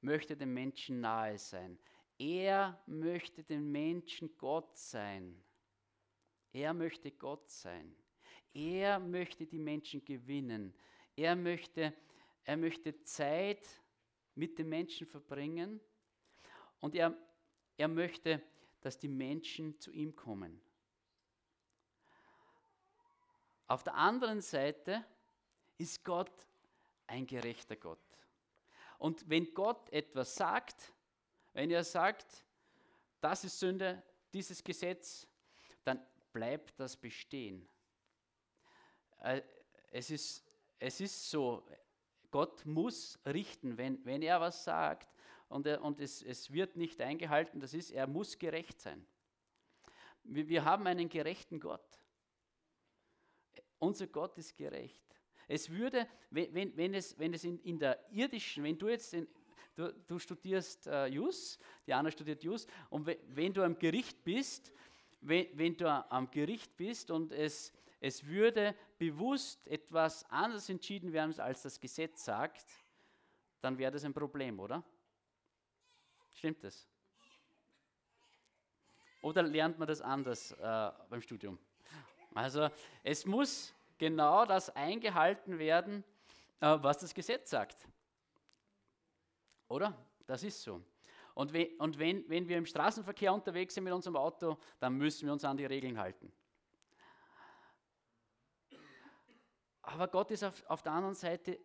möchte 0.00 0.36
dem 0.36 0.52
Menschen 0.52 1.00
nahe 1.00 1.38
sein. 1.38 1.78
Er 2.18 2.82
möchte 2.86 3.42
dem 3.44 3.70
Menschen 3.70 4.36
Gott 4.36 4.76
sein. 4.76 5.42
Er 6.52 6.74
möchte 6.74 7.12
Gott 7.12 7.48
sein. 7.50 7.94
Er 8.52 8.98
möchte 8.98 9.46
die 9.46 9.58
Menschen 9.58 10.04
gewinnen. 10.04 10.74
Er 11.14 11.36
möchte, 11.36 11.94
er 12.44 12.56
möchte 12.56 13.02
Zeit 13.04 13.66
mit 14.34 14.58
den 14.58 14.68
Menschen 14.68 15.06
verbringen. 15.06 15.80
Und 16.80 16.94
er 16.94 17.16
er 17.78 17.88
möchte, 17.88 18.42
dass 18.80 18.98
die 18.98 19.08
Menschen 19.08 19.78
zu 19.80 19.92
ihm 19.92 20.14
kommen. 20.14 20.60
Auf 23.68 23.84
der 23.84 23.94
anderen 23.94 24.40
Seite 24.40 25.04
ist 25.78 26.04
Gott 26.04 26.46
ein 27.06 27.26
gerechter 27.26 27.76
Gott. 27.76 27.98
Und 28.98 29.30
wenn 29.30 29.54
Gott 29.54 29.88
etwas 29.90 30.34
sagt, 30.34 30.92
wenn 31.58 31.72
er 31.72 31.82
sagt, 31.82 32.44
das 33.20 33.42
ist 33.42 33.58
Sünde, 33.58 34.00
dieses 34.32 34.62
Gesetz, 34.62 35.26
dann 35.82 36.00
bleibt 36.32 36.78
das 36.78 36.96
bestehen. 36.96 37.68
Äh, 39.18 39.42
es 39.90 40.08
ist, 40.12 40.44
es 40.78 41.00
ist 41.00 41.28
so, 41.28 41.66
Gott 42.30 42.64
muss 42.64 43.18
richten, 43.26 43.76
wenn, 43.76 44.04
wenn 44.04 44.22
er 44.22 44.40
was 44.40 44.62
sagt, 44.62 45.12
und, 45.48 45.66
er, 45.66 45.82
und 45.82 45.98
es, 45.98 46.22
es 46.22 46.52
wird 46.52 46.76
nicht 46.76 47.00
eingehalten, 47.00 47.58
das 47.58 47.74
ist, 47.74 47.90
er 47.90 48.06
muss 48.06 48.38
gerecht 48.38 48.80
sein. 48.80 49.04
Wir, 50.22 50.46
wir 50.46 50.64
haben 50.64 50.86
einen 50.86 51.08
gerechten 51.08 51.58
Gott. 51.58 51.98
Unser 53.80 54.06
Gott 54.06 54.38
ist 54.38 54.56
gerecht. 54.56 55.02
Es 55.48 55.70
würde, 55.70 56.06
wenn, 56.30 56.54
wenn, 56.54 56.76
wenn 56.76 56.94
es, 56.94 57.18
wenn 57.18 57.34
es 57.34 57.42
in, 57.42 57.58
in 57.62 57.80
der 57.80 57.98
irdischen, 58.12 58.62
wenn 58.62 58.78
du 58.78 58.88
jetzt, 58.88 59.12
in, 59.12 59.26
du, 59.78 59.94
du 60.06 60.18
studierst 60.18 60.86
äh, 60.88 61.06
Jus, 61.06 61.58
Diana 61.86 62.10
studiert 62.10 62.42
Jus, 62.42 62.66
und 62.90 63.06
wenn, 63.06 63.18
wenn 63.28 63.52
du 63.52 63.62
am 63.62 63.78
Gericht 63.78 64.24
bist, 64.24 64.72
wenn, 65.20 65.46
wenn 65.56 65.76
du 65.76 65.88
am 65.88 66.30
Gericht 66.30 66.76
bist 66.76 67.10
und 67.10 67.32
es, 67.32 67.72
es 68.00 68.26
würde 68.26 68.74
bewusst 68.98 69.66
etwas 69.68 70.28
anders 70.30 70.68
entschieden 70.68 71.12
werden, 71.12 71.38
als 71.38 71.62
das 71.62 71.78
Gesetz 71.78 72.24
sagt, 72.24 72.66
dann 73.60 73.78
wäre 73.78 73.92
das 73.92 74.04
ein 74.04 74.14
Problem, 74.14 74.58
oder? 74.58 74.82
Stimmt 76.34 76.62
das? 76.62 76.86
Oder 79.22 79.42
lernt 79.42 79.78
man 79.78 79.88
das 79.88 80.00
anders 80.00 80.52
äh, 80.52 80.90
beim 81.08 81.20
Studium? 81.20 81.58
Also 82.34 82.68
es 83.02 83.26
muss 83.26 83.74
genau 83.96 84.44
das 84.44 84.70
eingehalten 84.70 85.58
werden, 85.58 86.04
äh, 86.60 86.78
was 86.80 86.98
das 86.98 87.14
Gesetz 87.14 87.50
sagt. 87.50 87.88
Oder? 89.68 89.96
Das 90.26 90.42
ist 90.42 90.62
so. 90.62 90.82
Und, 91.34 91.52
we 91.52 91.70
und 91.78 91.98
wenn, 91.98 92.28
wenn 92.28 92.48
wir 92.48 92.58
im 92.58 92.66
Straßenverkehr 92.66 93.32
unterwegs 93.32 93.74
sind 93.74 93.84
mit 93.84 93.92
unserem 93.92 94.16
Auto, 94.16 94.58
dann 94.80 94.94
müssen 94.94 95.26
wir 95.26 95.32
uns 95.32 95.44
an 95.44 95.56
die 95.56 95.66
Regeln 95.66 95.98
halten. 95.98 96.32
Aber 99.82 100.08
Gott 100.08 100.30
ist 100.30 100.44
auf, 100.44 100.64
auf 100.66 100.82
der 100.82 100.92
anderen 100.92 101.14
Seite 101.14 101.58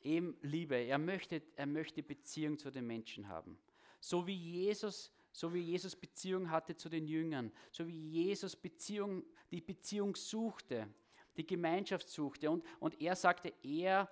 eben 0.00 0.36
Liebe. 0.42 0.74
Er 0.74 0.98
möchte, 0.98 1.42
er 1.54 1.66
möchte 1.66 2.02
Beziehung 2.02 2.58
zu 2.58 2.70
den 2.70 2.86
Menschen 2.86 3.28
haben. 3.28 3.58
So 4.00 4.26
wie 4.26 4.34
Jesus 4.34 5.12
so 5.38 5.54
wie 5.54 5.60
Jesus 5.60 5.94
Beziehung 5.94 6.50
hatte 6.50 6.76
zu 6.76 6.88
den 6.88 7.06
Jüngern, 7.06 7.52
so 7.70 7.86
wie 7.86 8.10
Jesus 8.10 8.56
Beziehung, 8.56 9.24
die 9.52 9.60
Beziehung 9.60 10.16
suchte, 10.16 10.88
die 11.36 11.46
Gemeinschaft 11.46 12.08
suchte. 12.08 12.50
Und, 12.50 12.64
und 12.80 13.00
er 13.00 13.14
sagte, 13.14 13.52
er, 13.62 14.10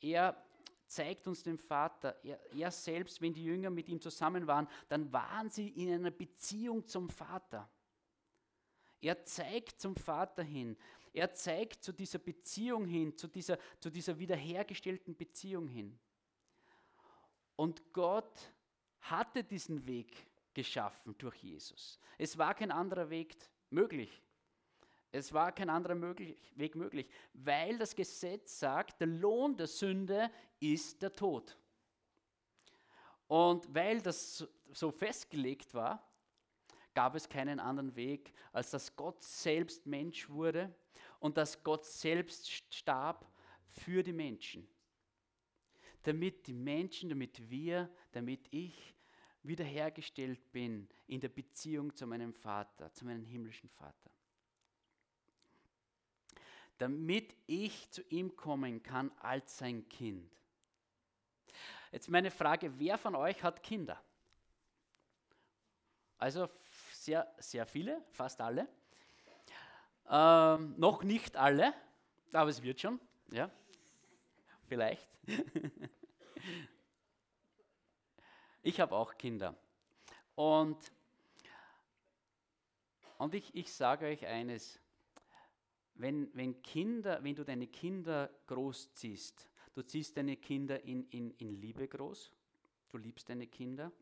er 0.00 0.36
zeigt 0.86 1.26
uns 1.26 1.42
den 1.42 1.58
Vater. 1.58 2.16
Er, 2.24 2.38
er 2.52 2.70
selbst, 2.70 3.20
wenn 3.20 3.32
die 3.32 3.44
Jünger 3.44 3.70
mit 3.70 3.88
ihm 3.88 4.00
zusammen 4.00 4.46
waren, 4.46 4.68
dann 4.88 5.12
waren 5.12 5.50
sie 5.50 5.68
in 5.68 5.92
einer 5.92 6.10
Beziehung 6.10 6.86
zum 6.86 7.10
Vater. 7.10 7.68
Er 9.00 9.24
zeigt 9.24 9.80
zum 9.80 9.96
Vater 9.96 10.42
hin. 10.42 10.76
Er 11.12 11.32
zeigt 11.32 11.82
zu 11.82 11.92
dieser 11.92 12.18
Beziehung 12.18 12.86
hin, 12.86 13.16
zu 13.16 13.28
dieser, 13.28 13.58
zu 13.80 13.90
dieser 13.90 14.18
wiederhergestellten 14.18 15.16
Beziehung 15.16 15.68
hin. 15.68 15.98
Und 17.56 17.92
Gott 17.92 18.52
hatte 19.00 19.42
diesen 19.42 19.86
Weg 19.86 20.14
geschaffen 20.52 21.16
durch 21.18 21.36
Jesus. 21.36 21.98
Es 22.18 22.36
war 22.36 22.54
kein 22.54 22.70
anderer 22.70 23.08
Weg 23.10 23.36
möglich. 23.70 24.22
Es 25.12 25.32
war 25.32 25.52
kein 25.52 25.70
anderer 25.70 25.94
möglich, 25.94 26.36
Weg 26.56 26.74
möglich, 26.74 27.08
weil 27.32 27.78
das 27.78 27.94
Gesetz 27.94 28.58
sagt, 28.58 29.00
der 29.00 29.08
Lohn 29.08 29.56
der 29.56 29.66
Sünde 29.66 30.30
ist 30.60 31.00
der 31.02 31.12
Tod. 31.12 31.56
Und 33.28 33.72
weil 33.74 34.00
das 34.00 34.46
so 34.72 34.90
festgelegt 34.90 35.74
war, 35.74 36.06
gab 36.94 37.14
es 37.14 37.28
keinen 37.28 37.60
anderen 37.60 37.94
Weg, 37.94 38.32
als 38.52 38.70
dass 38.70 38.94
Gott 38.96 39.22
selbst 39.22 39.86
Mensch 39.86 40.28
wurde 40.28 40.74
und 41.20 41.36
dass 41.36 41.62
Gott 41.62 41.84
selbst 41.84 42.50
starb 42.74 43.30
für 43.66 44.02
die 44.02 44.12
Menschen. 44.12 44.66
Damit 46.02 46.46
die 46.46 46.54
Menschen, 46.54 47.08
damit 47.08 47.50
wir, 47.50 47.90
damit 48.12 48.46
ich 48.50 48.94
wiederhergestellt 49.42 50.52
bin 50.52 50.88
in 51.06 51.20
der 51.20 51.28
Beziehung 51.28 51.94
zu 51.94 52.06
meinem 52.06 52.32
Vater, 52.32 52.92
zu 52.92 53.04
meinem 53.04 53.24
himmlischen 53.24 53.68
Vater. 53.68 54.10
Damit 56.78 57.34
ich 57.46 57.90
zu 57.90 58.02
ihm 58.08 58.36
kommen 58.36 58.82
kann 58.82 59.10
als 59.20 59.58
sein 59.58 59.88
Kind. 59.88 60.30
Jetzt 61.92 62.08
meine 62.08 62.30
Frage, 62.30 62.78
wer 62.78 62.98
von 62.98 63.14
euch 63.14 63.42
hat 63.42 63.62
Kinder? 63.62 64.00
Also 66.18 66.48
sehr, 66.92 67.32
sehr 67.38 67.66
viele, 67.66 68.02
fast 68.10 68.40
alle. 68.40 68.68
Ähm, 70.08 70.74
noch 70.76 71.02
nicht 71.02 71.36
alle, 71.36 71.72
aber 72.32 72.50
es 72.50 72.62
wird 72.62 72.80
schon, 72.80 73.00
ja, 73.30 73.50
vielleicht. 74.68 75.08
Ich 78.66 78.80
habe 78.80 78.96
auch 78.96 79.16
Kinder. 79.16 79.54
Und, 80.34 80.76
und 83.16 83.32
ich, 83.32 83.54
ich 83.54 83.72
sage 83.72 84.06
euch 84.06 84.26
eines, 84.26 84.80
wenn, 85.98 86.34
wenn, 86.34 86.62
Kinder, 86.62 87.22
wenn 87.22 87.34
du 87.34 87.44
deine 87.44 87.66
Kinder 87.66 88.30
großziehst, 88.46 89.48
du 89.74 89.82
ziehst 89.82 90.16
deine 90.16 90.36
Kinder 90.36 90.82
in, 90.84 91.08
in, 91.10 91.30
in 91.32 91.50
Liebe 91.54 91.88
groß, 91.88 92.32
du 92.90 92.98
liebst 92.98 93.28
deine 93.28 93.46
Kinder, 93.46 93.92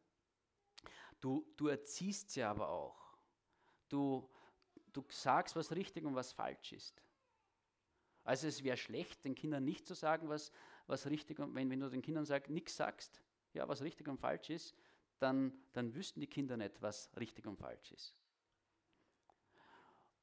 du, 1.20 1.46
du 1.56 1.68
erziehst 1.68 2.30
sie 2.30 2.42
aber 2.42 2.68
auch. 2.68 3.16
Du, 3.88 4.28
du 4.92 5.04
sagst, 5.08 5.56
was 5.56 5.72
richtig 5.72 6.04
und 6.04 6.14
was 6.14 6.32
falsch 6.32 6.72
ist. 6.72 7.02
Also 8.24 8.48
es 8.48 8.64
wäre 8.64 8.76
schlecht, 8.76 9.24
den 9.24 9.34
Kindern 9.34 9.64
nicht 9.64 9.86
zu 9.86 9.94
sagen, 9.94 10.28
was, 10.28 10.50
was 10.86 11.06
richtig 11.06 11.38
und 11.38 11.54
wenn, 11.54 11.70
wenn 11.70 11.80
du 11.80 11.90
den 11.90 12.02
Kindern 12.02 12.24
sag, 12.24 12.48
nichts 12.48 12.76
sagst, 12.76 13.22
ja, 13.52 13.68
was 13.68 13.82
richtig 13.82 14.08
und 14.08 14.18
falsch 14.18 14.50
ist, 14.50 14.74
dann, 15.18 15.52
dann 15.72 15.94
wüssten 15.94 16.20
die 16.20 16.26
Kinder 16.26 16.56
nicht, 16.56 16.80
was 16.82 17.10
richtig 17.16 17.46
und 17.46 17.56
falsch 17.56 17.92
ist. 17.92 18.14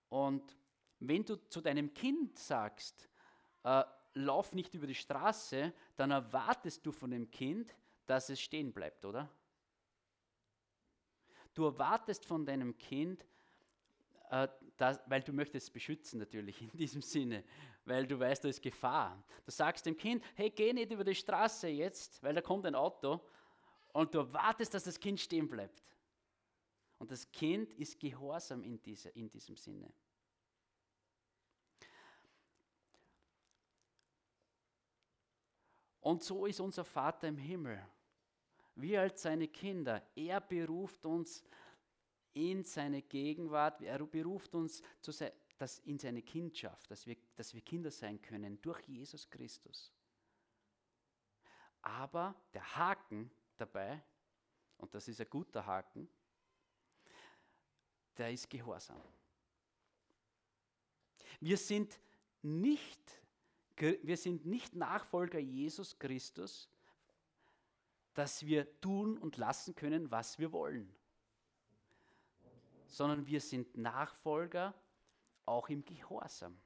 Und 0.10 0.57
wenn 1.01 1.25
du 1.25 1.35
zu 1.49 1.61
deinem 1.61 1.93
Kind 1.93 2.37
sagst, 2.37 3.09
äh, 3.63 3.83
lauf 4.13 4.53
nicht 4.53 4.73
über 4.73 4.87
die 4.87 4.95
Straße, 4.95 5.73
dann 5.97 6.11
erwartest 6.11 6.85
du 6.85 6.91
von 6.91 7.11
dem 7.11 7.29
Kind, 7.31 7.75
dass 8.05 8.29
es 8.29 8.39
stehen 8.39 8.71
bleibt, 8.71 9.03
oder? 9.05 9.29
Du 11.53 11.65
erwartest 11.65 12.25
von 12.25 12.45
deinem 12.45 12.77
Kind, 12.77 13.25
äh, 14.29 14.47
weil 15.07 15.21
du 15.21 15.33
möchtest 15.33 15.67
es 15.67 15.71
beschützen 15.71 16.19
natürlich 16.19 16.61
in 16.61 16.69
diesem 16.77 17.01
Sinne, 17.01 17.43
weil 17.85 18.05
du 18.05 18.19
weißt, 18.19 18.43
da 18.43 18.47
ist 18.47 18.61
Gefahr. 18.61 19.21
Du 19.45 19.51
sagst 19.51 19.85
dem 19.85 19.97
Kind, 19.97 20.23
hey, 20.35 20.49
geh 20.49 20.71
nicht 20.71 20.91
über 20.91 21.03
die 21.03 21.15
Straße 21.15 21.67
jetzt, 21.67 22.21
weil 22.21 22.35
da 22.35 22.41
kommt 22.41 22.65
ein 22.65 22.75
Auto 22.75 23.19
und 23.93 24.13
du 24.13 24.19
erwartest, 24.19 24.73
dass 24.73 24.83
das 24.83 24.99
Kind 24.99 25.19
stehen 25.19 25.49
bleibt. 25.49 25.83
Und 26.99 27.09
das 27.09 27.31
Kind 27.31 27.73
ist 27.73 27.99
gehorsam 27.99 28.63
in, 28.63 28.79
diese, 28.81 29.09
in 29.09 29.29
diesem 29.29 29.55
Sinne. 29.55 29.91
Und 36.01 36.23
so 36.23 36.45
ist 36.45 36.59
unser 36.59 36.83
Vater 36.83 37.27
im 37.27 37.37
Himmel. 37.37 37.81
Wir 38.75 39.01
als 39.01 39.21
seine 39.21 39.47
Kinder, 39.47 40.01
er 40.15 40.41
beruft 40.41 41.05
uns 41.05 41.43
in 42.33 42.63
seine 42.63 43.01
Gegenwart, 43.01 43.81
er 43.81 43.99
beruft 44.05 44.55
uns 44.55 44.81
in 45.83 45.99
seine 45.99 46.23
Kindschaft, 46.23 46.89
dass 46.89 47.05
wir, 47.05 47.17
dass 47.35 47.53
wir 47.53 47.61
Kinder 47.61 47.91
sein 47.91 48.21
können 48.21 48.59
durch 48.61 48.81
Jesus 48.87 49.29
Christus. 49.29 49.93
Aber 51.83 52.35
der 52.53 52.75
Haken 52.75 53.29
dabei, 53.57 54.01
und 54.77 54.93
das 54.95 55.07
ist 55.07 55.21
ein 55.21 55.29
guter 55.29 55.63
Haken, 55.65 56.09
der 58.17 58.31
ist 58.31 58.49
Gehorsam. 58.49 59.01
Wir 61.39 61.57
sind 61.57 61.99
nicht, 62.41 63.20
wir 63.81 64.17
sind 64.17 64.45
nicht 64.45 64.75
Nachfolger 64.75 65.39
Jesus 65.39 65.97
Christus, 65.97 66.69
dass 68.13 68.45
wir 68.45 68.79
tun 68.81 69.17
und 69.17 69.37
lassen 69.37 69.75
können, 69.75 70.11
was 70.11 70.37
wir 70.37 70.51
wollen, 70.51 70.93
sondern 72.87 73.25
wir 73.25 73.41
sind 73.41 73.75
Nachfolger 73.77 74.73
auch 75.45 75.69
im 75.69 75.83
Gehorsam. 75.83 76.57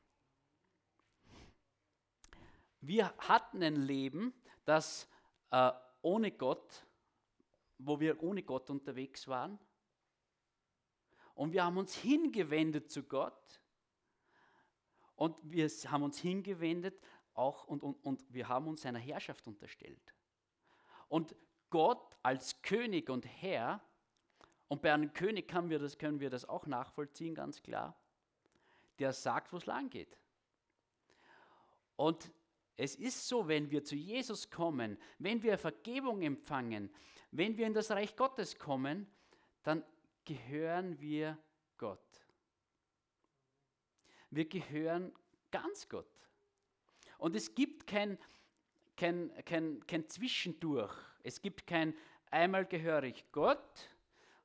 Wir 2.82 3.16
hatten 3.18 3.64
ein 3.64 3.78
Leben, 3.78 4.34
das 4.66 5.08
äh, 5.52 5.72
ohne 6.02 6.32
Gott, 6.32 6.86
wo 7.78 8.00
wir 8.00 8.22
ohne 8.22 8.44
Gott 8.44 8.70
unterwegs 8.70 9.28
waren. 9.28 9.58
Und 11.34 11.52
wir 11.52 11.64
haben 11.64 11.78
uns 11.78 11.96
hingewendet 11.96 12.92
zu 12.92 13.04
Gott. 13.04 13.62
Und 15.16 15.40
wir 15.44 15.68
haben 15.68 16.04
uns 16.04 16.20
hingewendet 16.20 17.00
auch 17.34 17.66
und, 17.66 17.84
und, 17.84 18.04
und 18.04 18.34
wir 18.34 18.48
haben 18.48 18.68
uns 18.68 18.82
seiner 18.82 19.00
Herrschaft 19.00 19.48
unterstellt. 19.48 20.14
Und 21.08 21.36
Gott 21.70 22.16
als 22.24 22.62
König 22.62 23.10
und 23.10 23.26
Herr, 23.26 23.82
und 24.68 24.82
bei 24.82 24.94
einem 24.94 25.14
König 25.14 25.48
können 25.48 25.70
wir 25.70 25.80
das, 25.80 25.98
können 25.98 26.20
wir 26.20 26.30
das 26.30 26.48
auch 26.48 26.66
nachvollziehen, 26.66 27.36
ganz 27.36 27.62
klar, 27.62 27.96
der 29.00 29.14
sagt, 29.14 29.52
wo 29.54 29.58
es 29.58 29.66
lang 29.66 29.90
geht. 29.90 30.18
Und 31.96 32.32
es 32.78 32.96
ist 32.96 33.28
so, 33.28 33.48
wenn 33.48 33.70
wir 33.72 33.84
zu 33.84 33.96
Jesus 33.96 34.50
kommen, 34.50 34.98
wenn 35.20 35.42
wir 35.44 35.58
Vergebung 35.58 36.22
empfangen, 36.22 36.94
wenn 37.32 37.58
wir 37.58 37.68
in 37.68 37.74
das 37.74 37.92
Reich 37.92 38.16
Gottes 38.16 38.58
kommen, 38.58 39.08
dann 39.64 39.84
gehören 40.26 41.00
wir 41.00 41.38
Gott. 41.78 42.25
Wir 44.30 44.46
gehören 44.46 45.14
ganz 45.52 45.88
Gott. 45.88 46.08
Und 47.18 47.36
es 47.36 47.56
gibt 47.56 47.88
kein, 47.88 48.18
kein, 48.98 49.32
kein, 49.46 49.86
kein 49.88 50.08
Zwischendurch. 50.08 50.94
Es 51.24 51.42
gibt 51.42 51.66
kein 51.66 51.96
einmal 52.36 52.66
gehöre 52.66 53.04
ich 53.04 53.32
Gott 53.32 53.90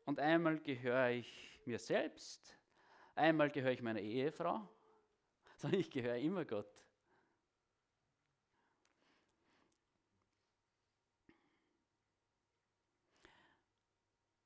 und 0.04 0.20
einmal 0.20 0.58
gehöre 0.60 1.10
ich 1.10 1.60
mir 1.64 1.78
selbst, 1.78 2.56
einmal 3.14 3.50
gehöre 3.50 3.72
ich 3.72 3.82
meiner 3.82 4.00
Ehefrau, 4.00 4.68
sondern 5.56 5.80
ich 5.80 5.90
gehöre 5.90 6.16
immer 6.16 6.44
Gott. 6.44 6.72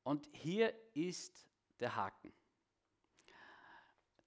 Und 0.02 0.28
hier 0.32 0.74
ist 0.92 1.46
der 1.80 1.96
Haken. 1.96 2.32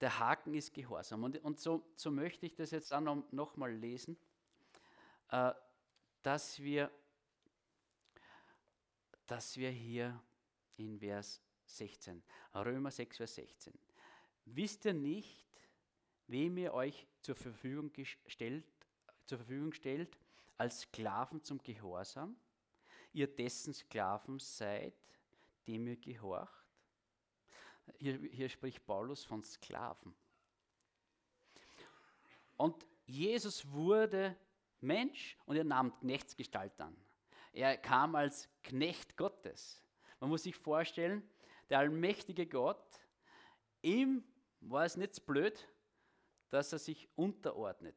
Der 0.01 0.19
Haken 0.19 0.53
ist 0.53 0.73
Gehorsam. 0.73 1.23
Und, 1.23 1.43
und 1.43 1.59
so, 1.59 1.83
so 1.95 2.11
möchte 2.11 2.45
ich 2.45 2.55
das 2.55 2.71
jetzt 2.71 2.93
auch 2.93 3.01
noch, 3.01 3.31
noch 3.31 3.55
lesen, 3.67 4.17
äh, 5.29 5.53
dass, 6.21 6.59
wir, 6.59 6.91
dass 9.25 9.57
wir 9.57 9.71
hier 9.71 10.21
in 10.75 10.99
Vers 10.99 11.41
16, 11.65 12.23
Römer 12.53 12.91
6, 12.91 13.17
Vers 13.17 13.35
16, 13.35 13.73
wisst 14.45 14.85
ihr 14.85 14.93
nicht, 14.93 15.45
wem 16.27 16.57
ihr 16.57 16.73
euch 16.73 17.07
zur 17.21 17.35
Verfügung, 17.35 17.91
gestellt, 17.91 18.65
zur 19.25 19.39
Verfügung 19.39 19.73
stellt 19.73 20.17
als 20.57 20.81
Sklaven 20.81 21.43
zum 21.43 21.61
Gehorsam, 21.63 22.35
ihr 23.13 23.27
dessen 23.27 23.73
Sklaven 23.73 24.39
seid, 24.39 24.93
dem 25.67 25.87
ihr 25.87 25.97
gehorcht? 25.97 26.56
Hier, 27.99 28.17
hier 28.31 28.49
spricht 28.49 28.85
Paulus 28.85 29.23
von 29.23 29.43
Sklaven. 29.43 30.13
Und 32.57 32.85
Jesus 33.05 33.69
wurde 33.71 34.35
Mensch 34.81 35.37
und 35.45 35.55
er 35.55 35.63
nahm 35.63 35.97
Knechtsgestalt 35.99 36.79
an. 36.79 36.95
Er 37.53 37.77
kam 37.77 38.15
als 38.15 38.49
Knecht 38.63 39.15
Gottes. 39.17 39.83
Man 40.19 40.29
muss 40.29 40.43
sich 40.43 40.55
vorstellen, 40.55 41.27
der 41.69 41.79
allmächtige 41.79 42.45
Gott, 42.45 42.99
ihm 43.81 44.23
war 44.59 44.85
es 44.85 44.97
nicht 44.97 45.25
blöd, 45.25 45.67
dass 46.49 46.71
er 46.73 46.79
sich 46.79 47.07
unterordnet, 47.15 47.95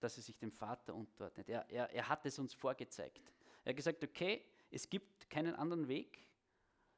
dass 0.00 0.16
er 0.16 0.22
sich 0.22 0.38
dem 0.38 0.52
Vater 0.52 0.94
unterordnet. 0.94 1.48
Er, 1.48 1.68
er, 1.70 1.90
er 1.90 2.08
hat 2.08 2.24
es 2.26 2.38
uns 2.38 2.54
vorgezeigt. 2.54 3.32
Er 3.64 3.70
hat 3.70 3.76
gesagt, 3.76 4.02
okay, 4.02 4.44
es 4.70 4.88
gibt 4.88 5.28
keinen 5.28 5.54
anderen 5.54 5.86
Weg, 5.88 6.18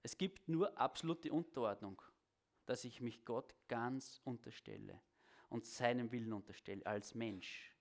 es 0.04 0.18
gibt 0.18 0.48
nur 0.50 0.78
absolute 0.78 1.32
Unterordnung, 1.32 2.00
dass 2.66 2.84
ich 2.84 3.00
mich 3.00 3.24
Gott 3.24 3.54
ganz 3.68 4.20
unterstelle 4.24 5.00
und 5.48 5.64
seinem 5.64 6.12
Willen 6.12 6.34
unterstelle 6.34 6.84
als 6.84 7.14
Mensch. 7.14 7.74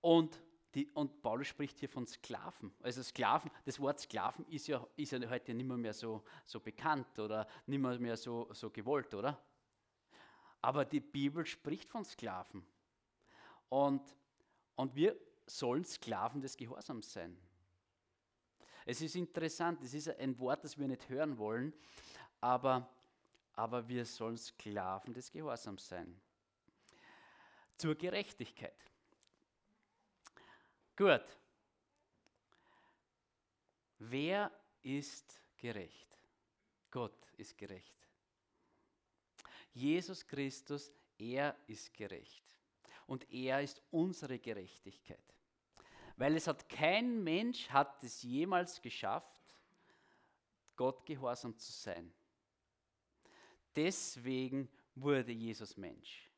Und, 0.00 0.40
die, 0.74 0.90
und 0.92 1.20
Paulus 1.20 1.48
spricht 1.48 1.80
hier 1.80 1.88
von 1.90 2.06
Sklaven. 2.06 2.74
Also 2.82 3.02
Sklaven, 3.02 3.50
das 3.66 3.78
Wort 3.78 4.00
Sklaven 4.00 4.46
ist 4.46 4.68
ja, 4.68 4.86
ist 4.96 5.12
ja 5.12 5.20
heute 5.28 5.52
nicht 5.52 5.66
mehr, 5.66 5.92
so, 5.92 6.24
so 6.46 6.58
bekannt 6.58 7.18
oder 7.18 7.46
nicht 7.66 7.80
mehr, 7.80 7.98
mehr 7.98 8.16
so, 8.16 8.48
so 8.54 8.70
gewollt, 8.70 9.12
oder? 9.12 9.38
Aber 10.62 10.86
die 10.86 11.00
Bibel 11.00 11.44
spricht 11.44 11.90
von 11.90 12.06
Sklaven. 12.06 12.66
Und, 13.68 14.16
und 14.76 14.94
wir 14.94 15.14
sollen 15.46 15.84
Sklaven 15.84 16.40
des 16.40 16.56
Gehorsams 16.56 17.12
sein. 17.12 17.38
Es 18.84 19.00
ist 19.00 19.16
interessant, 19.16 19.82
es 19.82 19.94
ist 19.94 20.08
ein 20.08 20.38
Wort, 20.38 20.62
das 20.64 20.78
wir 20.78 20.86
nicht 20.86 21.08
hören 21.08 21.38
wollen, 21.38 21.72
aber, 22.40 22.88
aber 23.54 23.88
wir 23.88 24.04
sollen 24.04 24.36
Sklaven 24.36 25.14
des 25.14 25.30
Gehorsams 25.30 25.88
sein. 25.88 26.20
Zur 27.78 27.94
Gerechtigkeit. 27.94 28.76
Gut. 30.96 31.24
Wer 33.98 34.50
ist 34.82 35.42
gerecht? 35.56 36.18
Gott 36.90 37.32
ist 37.38 37.56
gerecht. 37.56 37.94
Jesus 39.72 40.26
Christus, 40.26 40.92
er 41.18 41.56
ist 41.66 41.92
gerecht. 41.94 42.44
Und 43.06 43.28
er 43.32 43.62
ist 43.62 43.82
unsere 43.90 44.38
Gerechtigkeit. 44.38 45.33
Weil 46.16 46.36
es 46.36 46.46
hat 46.46 46.68
kein 46.68 47.22
Mensch 47.22 47.68
hat 47.70 48.02
es 48.04 48.22
jemals 48.22 48.80
geschafft, 48.80 49.34
Gott 50.76 51.04
gehorsam 51.04 51.56
zu 51.58 51.72
sein. 51.72 52.12
Deswegen 53.74 54.68
wurde 54.94 55.32
Jesus 55.32 55.76
Mensch. 55.76 56.30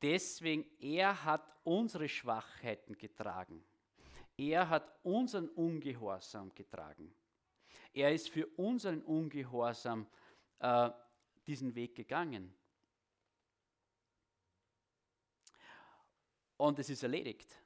Deswegen, 0.00 0.64
er 0.78 1.24
hat 1.24 1.44
unsere 1.64 2.08
Schwachheiten 2.08 2.96
getragen. 2.96 3.64
Er 4.36 4.68
hat 4.68 4.98
unseren 5.02 5.48
Ungehorsam 5.50 6.54
getragen. 6.54 7.14
Er 7.92 8.12
ist 8.12 8.30
für 8.30 8.46
unseren 8.56 9.02
Ungehorsam 9.02 10.06
äh, 10.60 10.90
diesen 11.46 11.74
Weg 11.74 11.94
gegangen. 11.94 12.54
Und 16.56 16.78
es 16.78 16.88
ist 16.88 17.02
erledigt. 17.02 17.59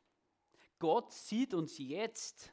Gott 0.78 1.12
sieht 1.12 1.54
uns 1.54 1.78
jetzt 1.78 2.52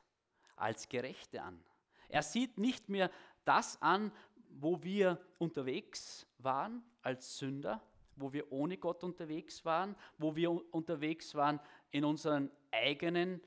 als 0.55 0.87
Gerechte 0.87 1.41
an. 1.41 1.63
Er 2.09 2.23
sieht 2.23 2.57
nicht 2.57 2.89
mehr 2.89 3.09
das 3.45 3.81
an, 3.81 4.11
wo 4.49 4.83
wir 4.83 5.19
unterwegs 5.37 6.27
waren 6.37 6.83
als 7.01 7.37
Sünder, 7.37 7.81
wo 8.15 8.33
wir 8.33 8.51
ohne 8.51 8.77
Gott 8.77 9.03
unterwegs 9.03 9.65
waren, 9.65 9.95
wo 10.17 10.35
wir 10.35 10.51
unterwegs 10.73 11.33
waren 11.35 11.59
in 11.89 12.03
unseren 12.03 12.51
eigenen 12.71 13.41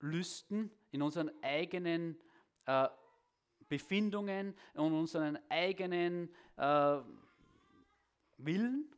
Lüsten, 0.00 0.70
in 0.90 1.02
unseren 1.02 1.30
eigenen 1.42 2.18
äh, 2.66 2.88
Befindungen, 3.68 4.54
in 4.74 4.80
unseren 4.80 5.38
eigenen 5.50 6.34
äh, 6.56 7.00
Willen. 8.38 8.94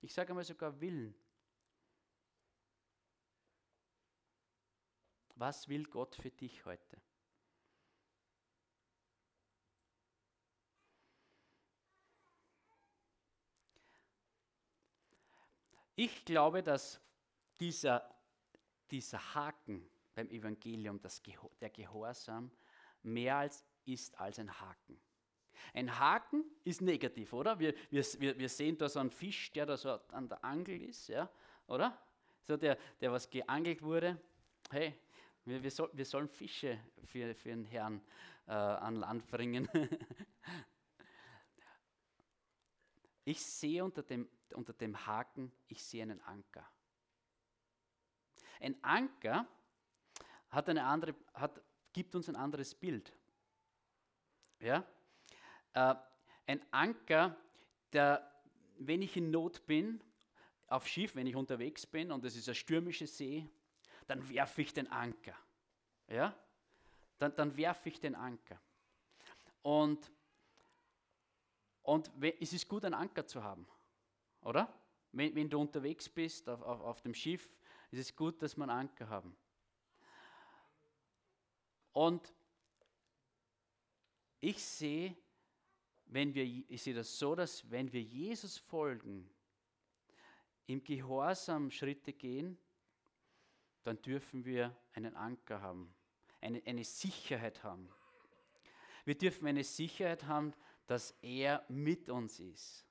Ich 0.00 0.14
sage 0.14 0.32
mal 0.32 0.44
sogar 0.44 0.80
Willen. 0.80 1.14
Was 5.36 5.68
will 5.68 5.84
Gott 5.84 6.14
für 6.14 6.30
dich 6.30 6.64
heute? 6.64 7.00
Ich 15.96 16.24
glaube, 16.24 16.62
dass 16.62 17.00
dieser, 17.60 18.08
dieser 18.90 19.34
Haken 19.34 19.88
beim 20.14 20.28
Evangelium, 20.28 21.00
das, 21.00 21.22
der 21.60 21.70
Gehorsam, 21.70 22.50
mehr 23.02 23.36
als 23.36 23.64
ist 23.84 24.18
als 24.18 24.38
ein 24.38 24.60
Haken. 24.60 25.00
Ein 25.72 25.98
Haken 25.98 26.44
ist 26.64 26.80
negativ, 26.80 27.32
oder? 27.32 27.58
Wir, 27.58 27.74
wir, 27.90 28.38
wir 28.38 28.48
sehen 28.48 28.76
da 28.76 28.88
so 28.88 29.00
einen 29.00 29.10
Fisch, 29.10 29.52
der 29.52 29.66
da 29.66 29.76
so 29.76 29.90
an 30.08 30.28
der 30.28 30.44
Angel 30.44 30.82
ist, 30.82 31.08
ja, 31.08 31.30
oder? 31.66 31.96
So 32.42 32.56
der, 32.56 32.76
der 33.00 33.12
was 33.12 33.28
geangelt 33.30 33.82
wurde. 33.82 34.20
Hey, 34.70 34.94
wir, 35.44 35.62
wir, 35.62 35.70
soll, 35.70 35.90
wir 35.92 36.04
sollen 36.04 36.28
Fische 36.28 36.78
für, 37.04 37.34
für 37.34 37.50
den 37.50 37.64
Herrn 37.64 38.00
äh, 38.46 38.52
an 38.52 38.96
Land 38.96 39.26
bringen. 39.28 39.68
ich 43.24 43.44
sehe 43.44 43.84
unter 43.84 44.02
dem, 44.02 44.28
unter 44.54 44.72
dem 44.72 45.06
Haken, 45.06 45.52
ich 45.68 45.82
sehe 45.84 46.02
einen 46.02 46.20
Anker. 46.22 46.68
Ein 48.60 48.82
Anker 48.82 49.46
hat 50.50 50.68
eine 50.68 50.84
andere, 50.84 51.14
hat, 51.34 51.60
gibt 51.92 52.14
uns 52.14 52.28
ein 52.28 52.36
anderes 52.36 52.74
Bild. 52.74 53.12
Ja? 54.60 54.86
Äh, 55.74 55.94
ein 56.46 56.64
Anker, 56.70 57.36
der, 57.92 58.30
wenn 58.78 59.02
ich 59.02 59.16
in 59.16 59.30
Not 59.30 59.66
bin, 59.66 60.02
auf 60.66 60.88
Schiff, 60.88 61.14
wenn 61.14 61.26
ich 61.26 61.36
unterwegs 61.36 61.86
bin 61.86 62.10
und 62.10 62.24
es 62.24 62.36
ist 62.36 62.48
eine 62.48 62.54
stürmische 62.54 63.06
See, 63.06 63.48
dann 64.06 64.28
werfe 64.28 64.62
ich 64.62 64.72
den 64.72 64.90
Anker. 64.90 65.36
Ja? 66.08 66.34
Dann, 67.18 67.34
dann 67.36 67.56
werfe 67.56 67.88
ich 67.88 68.00
den 68.00 68.14
Anker. 68.14 68.60
Und, 69.62 70.10
und 71.82 72.10
es 72.40 72.52
ist 72.52 72.68
gut, 72.68 72.84
einen 72.84 72.94
Anker 72.94 73.26
zu 73.26 73.42
haben, 73.42 73.66
oder? 74.42 74.72
Wenn, 75.12 75.34
wenn 75.34 75.48
du 75.48 75.60
unterwegs 75.60 76.08
bist 76.08 76.48
auf, 76.48 76.60
auf, 76.62 76.80
auf 76.80 77.00
dem 77.00 77.14
Schiff, 77.14 77.48
ist 77.90 78.00
es 78.00 78.16
gut, 78.16 78.42
dass 78.42 78.58
einen 78.58 78.70
Anker 78.70 79.08
haben. 79.08 79.36
Und 81.92 82.34
ich 84.40 84.62
sehe, 84.62 85.16
wenn 86.06 86.34
wir, 86.34 86.44
ich 86.44 86.82
sehe 86.82 86.94
das 86.94 87.18
so, 87.18 87.34
dass 87.34 87.70
wenn 87.70 87.92
wir 87.92 88.02
Jesus 88.02 88.58
folgen, 88.58 89.30
im 90.66 90.82
Gehorsam 90.82 91.70
Schritte 91.70 92.12
gehen, 92.12 92.58
dann 93.84 94.00
dürfen 94.02 94.44
wir 94.44 94.74
einen 94.94 95.14
Anker 95.14 95.60
haben, 95.60 95.94
eine, 96.40 96.62
eine 96.66 96.84
Sicherheit 96.84 97.62
haben. 97.62 97.88
Wir 99.04 99.16
dürfen 99.16 99.46
eine 99.46 99.62
Sicherheit 99.62 100.24
haben, 100.24 100.54
dass 100.86 101.12
er 101.22 101.64
mit 101.68 102.08
uns 102.08 102.40
ist. 102.40 102.84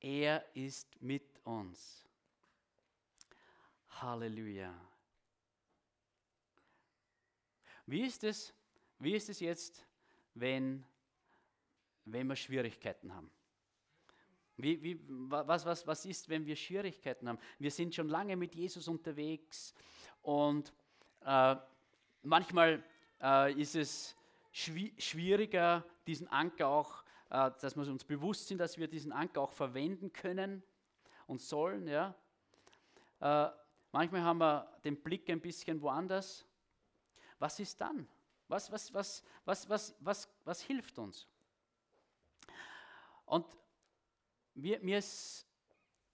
Er 0.00 0.44
ist 0.54 1.00
mit 1.00 1.40
uns. 1.44 2.04
Halleluja. 3.88 4.74
Wie 7.86 8.02
ist 8.02 8.24
es, 8.24 8.52
wie 8.98 9.14
ist 9.14 9.28
es 9.28 9.38
jetzt, 9.38 9.86
wenn, 10.34 10.84
wenn 12.04 12.26
wir 12.26 12.36
Schwierigkeiten 12.36 13.14
haben? 13.14 13.30
Wie, 14.56 14.82
wie, 14.82 15.00
was, 15.08 15.64
was, 15.64 15.86
was 15.86 16.04
ist, 16.04 16.28
wenn 16.28 16.46
wir 16.46 16.56
Schwierigkeiten 16.56 17.28
haben? 17.28 17.38
Wir 17.58 17.70
sind 17.70 17.94
schon 17.94 18.08
lange 18.08 18.36
mit 18.36 18.54
Jesus 18.54 18.86
unterwegs 18.86 19.74
und 20.22 20.72
äh, 21.24 21.56
manchmal 22.22 22.82
äh, 23.20 23.52
ist 23.60 23.74
es 23.74 24.14
schwieriger, 24.52 25.84
diesen 26.06 26.28
Anker 26.28 26.68
auch, 26.68 27.02
äh, 27.30 27.50
dass 27.60 27.76
wir 27.76 27.86
uns 27.86 28.04
bewusst 28.04 28.48
sind, 28.48 28.58
dass 28.58 28.76
wir 28.76 28.88
diesen 28.88 29.12
Anker 29.12 29.40
auch 29.40 29.52
verwenden 29.52 30.12
können 30.12 30.62
und 31.26 31.40
sollen. 31.40 31.88
Ja? 31.88 32.14
Äh, 33.20 33.48
manchmal 33.92 34.22
haben 34.22 34.38
wir 34.38 34.70
den 34.84 35.00
Blick 35.02 35.30
ein 35.30 35.40
bisschen 35.40 35.80
woanders. 35.80 36.46
Was 37.38 37.58
ist 37.58 37.80
dann? 37.80 38.06
Was, 38.48 38.70
was, 38.70 38.92
was, 38.92 39.24
was, 39.44 39.68
was, 39.68 39.94
was, 40.00 40.28
was 40.44 40.60
hilft 40.60 40.98
uns? 40.98 41.26
Und 43.24 43.46
mir, 44.54 44.80
mir 44.80 44.98
ist 44.98 45.46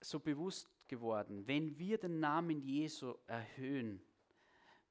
so 0.01 0.19
bewusst 0.19 0.87
geworden, 0.87 1.45
wenn 1.47 1.77
wir 1.77 1.97
den 1.97 2.19
Namen 2.19 2.61
Jesu 2.61 3.15
erhöhen, 3.27 4.01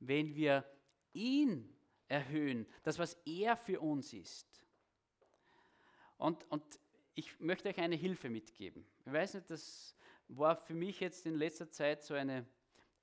wenn 0.00 0.34
wir 0.34 0.64
ihn 1.12 1.76
erhöhen, 2.08 2.66
das, 2.82 2.98
was 2.98 3.14
er 3.24 3.56
für 3.56 3.80
uns 3.80 4.12
ist. 4.12 4.46
Und, 6.16 6.50
und 6.50 6.64
ich 7.14 7.38
möchte 7.40 7.68
euch 7.68 7.78
eine 7.78 7.96
Hilfe 7.96 8.28
mitgeben. 8.30 8.86
Ich 9.04 9.12
weiß 9.12 9.34
nicht, 9.34 9.50
das 9.50 9.96
war 10.28 10.56
für 10.56 10.74
mich 10.74 11.00
jetzt 11.00 11.26
in 11.26 11.34
letzter 11.34 11.70
Zeit 11.70 12.02
so 12.02 12.14
eine, 12.14 12.46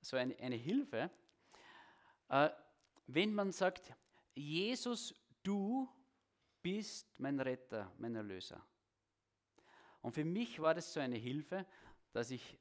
so 0.00 0.16
eine, 0.16 0.38
eine 0.38 0.56
Hilfe. 0.56 1.10
Äh, 2.28 2.50
wenn 3.06 3.34
man 3.34 3.52
sagt, 3.52 3.92
Jesus, 4.34 5.14
du 5.42 5.88
bist 6.62 7.18
mein 7.20 7.38
Retter, 7.40 7.92
mein 7.98 8.14
Erlöser. 8.14 8.64
Und 10.06 10.12
für 10.12 10.24
mich 10.24 10.60
war 10.60 10.72
das 10.72 10.92
so 10.92 11.00
eine 11.00 11.16
Hilfe, 11.16 11.66
dass 12.12 12.30
ich 12.30 12.60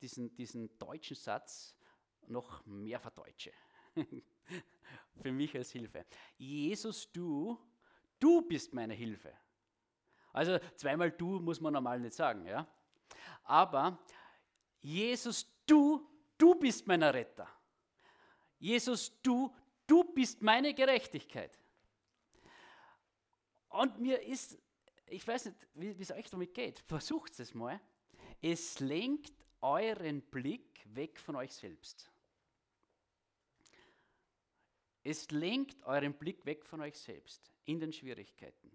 diesen, 0.00 0.34
diesen 0.34 0.76
deutschen 0.76 1.14
Satz 1.14 1.76
noch 2.26 2.66
mehr 2.66 2.98
verdeutsche. 2.98 3.52
für 5.22 5.30
mich 5.30 5.56
als 5.56 5.70
Hilfe. 5.70 6.04
Jesus, 6.36 7.12
du, 7.12 7.56
du 8.18 8.42
bist 8.42 8.74
meine 8.74 8.92
Hilfe. 8.92 9.32
Also 10.32 10.58
zweimal 10.74 11.12
du 11.12 11.38
muss 11.38 11.60
man 11.60 11.74
normal 11.74 12.00
nicht 12.00 12.14
sagen, 12.14 12.44
ja. 12.44 12.66
Aber 13.44 13.96
Jesus, 14.80 15.46
du, 15.66 16.04
du 16.36 16.56
bist 16.56 16.88
mein 16.88 17.04
Retter. 17.04 17.48
Jesus, 18.58 19.12
du, 19.22 19.54
du 19.86 20.02
bist 20.12 20.42
meine 20.42 20.74
Gerechtigkeit. 20.74 21.56
Und 23.68 24.00
mir 24.00 24.20
ist 24.22 24.58
ich 25.06 25.26
weiß 25.26 25.46
nicht, 25.46 25.68
wie 25.74 25.90
es 26.00 26.10
euch 26.10 26.30
damit 26.30 26.54
geht. 26.54 26.78
Versucht 26.80 27.38
es 27.38 27.54
mal. 27.54 27.80
Es 28.40 28.80
lenkt 28.80 29.32
euren 29.60 30.22
Blick 30.22 30.84
weg 30.94 31.18
von 31.18 31.36
euch 31.36 31.52
selbst. 31.52 32.10
Es 35.02 35.30
lenkt 35.30 35.82
euren 35.84 36.14
Blick 36.14 36.44
weg 36.46 36.64
von 36.64 36.80
euch 36.80 36.98
selbst 36.98 37.52
in 37.66 37.78
den 37.78 37.92
Schwierigkeiten. 37.92 38.70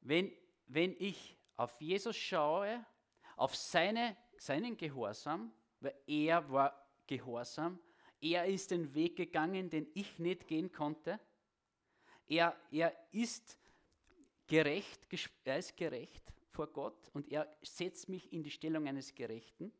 Wenn, 0.00 0.32
wenn 0.66 0.96
ich 0.98 1.36
auf 1.56 1.78
Jesus 1.80 2.16
schaue, 2.16 2.84
auf 3.36 3.54
seine, 3.54 4.16
seinen 4.38 4.76
Gehorsam, 4.76 5.52
weil 5.80 5.94
er 6.06 6.50
war 6.50 6.88
gehorsam, 7.06 7.78
er 8.20 8.46
ist 8.46 8.70
den 8.70 8.94
Weg 8.94 9.16
gegangen, 9.16 9.70
den 9.70 9.86
ich 9.94 10.18
nicht 10.18 10.46
gehen 10.46 10.72
konnte, 10.72 11.20
er, 12.28 12.56
er 12.70 12.94
ist 13.10 13.58
gerecht, 14.46 15.06
er 15.44 15.58
ist 15.58 15.76
gerecht 15.76 16.22
vor 16.50 16.66
Gott 16.68 17.08
und 17.12 17.30
er 17.30 17.48
setzt 17.62 18.08
mich 18.08 18.32
in 18.32 18.42
die 18.42 18.50
Stellung 18.50 18.86
eines 18.86 19.14
Gerechten. 19.14 19.72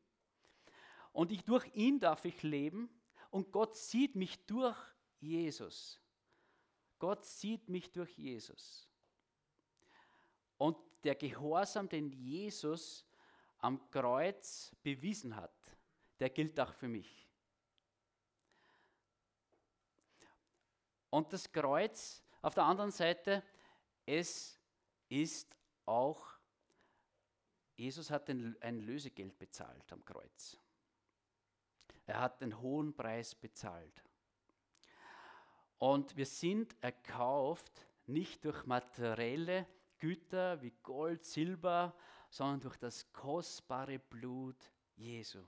Und 1.13 1.33
ich, 1.33 1.43
durch 1.45 1.67
ihn 1.75 1.99
darf 2.01 2.25
ich 2.25 2.43
leben 2.43 2.89
und 3.31 3.53
Gott 3.53 3.77
sieht 3.77 4.15
mich 4.15 4.39
durch 4.47 4.77
Jesus. 5.21 6.01
Gott 6.99 7.25
sieht 7.25 7.69
mich 7.69 7.91
durch 7.93 8.17
Jesus. 8.17 8.89
Und 10.57 10.77
der 11.05 11.15
Gehorsam, 11.15 11.89
den 11.89 12.11
Jesus 12.11 13.07
am 13.59 13.91
Kreuz 13.91 14.75
bewiesen 14.83 15.35
hat, 15.37 15.55
der 16.19 16.31
gilt 16.31 16.59
auch 16.59 16.73
für 16.73 16.89
mich. 16.89 17.29
Und 21.11 21.33
das 21.33 21.51
Kreuz 21.51 22.23
auf 22.43 22.55
der 22.55 22.65
anderen 22.65 22.91
Seite, 22.91 23.43
es 24.07 24.59
ist 25.09 25.57
auch, 25.87 26.25
Jesus 27.77 28.11
hat 28.11 28.29
ein, 28.29 28.81
Lösegeld 28.81 29.39
bezahlt 29.39 29.93
am 29.93 30.05
Kreuz. 30.05 30.59
Er 32.07 32.21
hat 32.21 32.43
einen 32.43 32.61
hohen 32.61 32.95
Preis 32.95 33.35
bezahlt. 33.35 34.03
Und 35.79 36.17
wir 36.17 36.27
sind 36.27 36.75
erkauft 36.83 37.87
nicht 38.07 38.45
durch 38.45 38.67
materielle 38.67 39.67
Güter 39.99 40.61
wie 40.63 40.73
Gold, 40.83 41.25
Silber, 41.25 41.95
sondern 42.31 42.61
durch 42.61 42.77
das 42.77 43.13
kostbare 43.13 43.99
Blut 43.99 44.73
Jesu. 44.97 45.45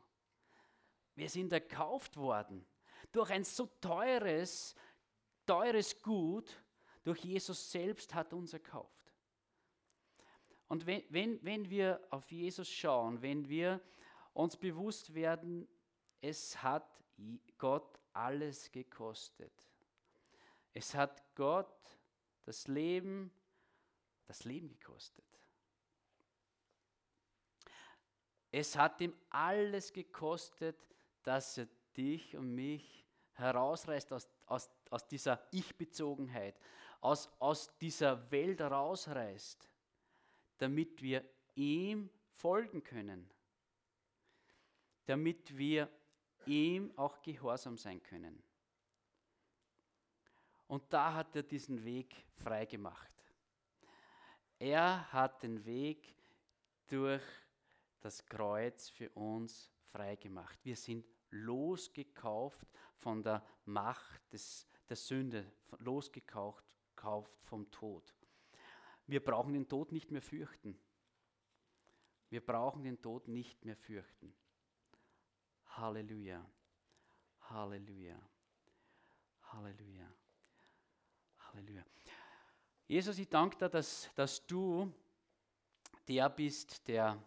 Wir 1.15 1.29
sind 1.29 1.53
erkauft 1.53 2.17
worden 2.17 2.65
durch 3.13 3.31
ein 3.31 3.45
so 3.45 3.67
teures, 3.81 4.75
teures 5.47 6.01
Gut, 6.01 6.63
durch 7.03 7.25
Jesus 7.25 7.71
selbst 7.71 8.15
hat 8.15 8.33
uns 8.33 8.53
erkauft. 8.53 9.13
Und 10.69 10.87
wenn, 10.87 11.03
wenn, 11.09 11.45
wenn 11.45 11.71
wir 11.71 12.01
auf 12.11 12.31
Jesus 12.31 12.71
schauen, 12.71 13.23
wenn 13.23 13.49
wir 13.49 13.81
uns 14.33 14.57
bewusst 14.57 15.15
werden, 15.15 15.69
es 16.21 16.63
hat 16.63 17.03
Gott 17.59 17.99
alles 18.13 18.71
gekostet. 18.71 19.53
Es 20.73 20.95
hat 20.95 21.35
Gott 21.35 21.99
das 22.45 22.69
Leben, 22.69 23.33
das 24.27 24.45
Leben 24.45 24.69
gekostet. 24.69 25.25
Es 28.53 28.77
hat 28.77 29.01
ihm 29.01 29.15
alles 29.29 29.93
gekostet, 29.93 30.77
dass 31.23 31.59
er 31.59 31.69
dich 31.97 32.37
und 32.37 32.55
mich 32.55 33.07
herausreißt 33.35 34.13
aus, 34.13 34.29
aus, 34.47 34.71
aus 34.91 35.07
dieser 35.07 35.47
Ich-Bezogenheit, 35.53 36.59
aus, 37.01 37.31
aus 37.39 37.77
dieser 37.79 38.31
Welt 38.31 38.61
rausreißt, 38.61 39.69
damit 40.59 41.03
wir 41.03 41.25
ihm 41.55 42.11
folgen 42.33 42.83
können, 42.83 43.31
damit 45.07 45.57
wir 45.57 45.91
ihm 46.47 46.93
auch 46.97 47.21
gehorsam 47.23 47.77
sein 47.77 48.03
können. 48.03 48.43
Und 50.69 50.93
da 50.93 51.15
hat 51.15 51.35
er 51.35 51.43
diesen 51.43 51.85
Weg 51.85 52.15
frei 52.37 52.65
gemacht. 52.65 53.11
Er 54.59 55.11
hat 55.13 55.43
den 55.43 55.65
Weg 55.65 56.15
durch 56.87 57.23
das 58.01 58.25
Kreuz 58.27 58.89
für 58.89 59.11
uns 59.11 59.71
frei 59.91 60.17
gemacht. 60.17 60.59
Wir 60.63 60.77
sind 60.77 61.07
losgekauft 61.31 62.67
von 62.97 63.23
der 63.23 63.45
Macht 63.65 64.33
des, 64.33 64.67
der 64.89 64.97
Sünde, 64.97 65.51
losgekauft 65.79 66.65
vom 67.45 67.71
Tod. 67.71 68.15
Wir 69.07 69.25
brauchen 69.25 69.53
den 69.53 69.69
Tod 69.69 69.93
nicht 69.93 70.11
mehr 70.11 70.23
fürchten. 70.23 70.79
Wir 72.29 72.45
brauchen 72.45 72.85
den 72.85 73.01
Tod 73.03 73.27
nicht 73.27 73.65
mehr 73.65 73.77
fürchten. 73.77 74.33
Halleluja. 75.67 76.45
Halleluja. 77.41 78.21
Halleluja. 79.53 80.15
Halleluja. 81.39 81.85
Jesus, 82.87 83.19
ich 83.19 83.29
danke 83.29 83.57
dir, 83.57 83.69
dass, 83.69 84.09
dass 84.15 84.47
du 84.47 84.93
der 86.07 86.29
bist, 86.29 86.87
der 86.87 87.23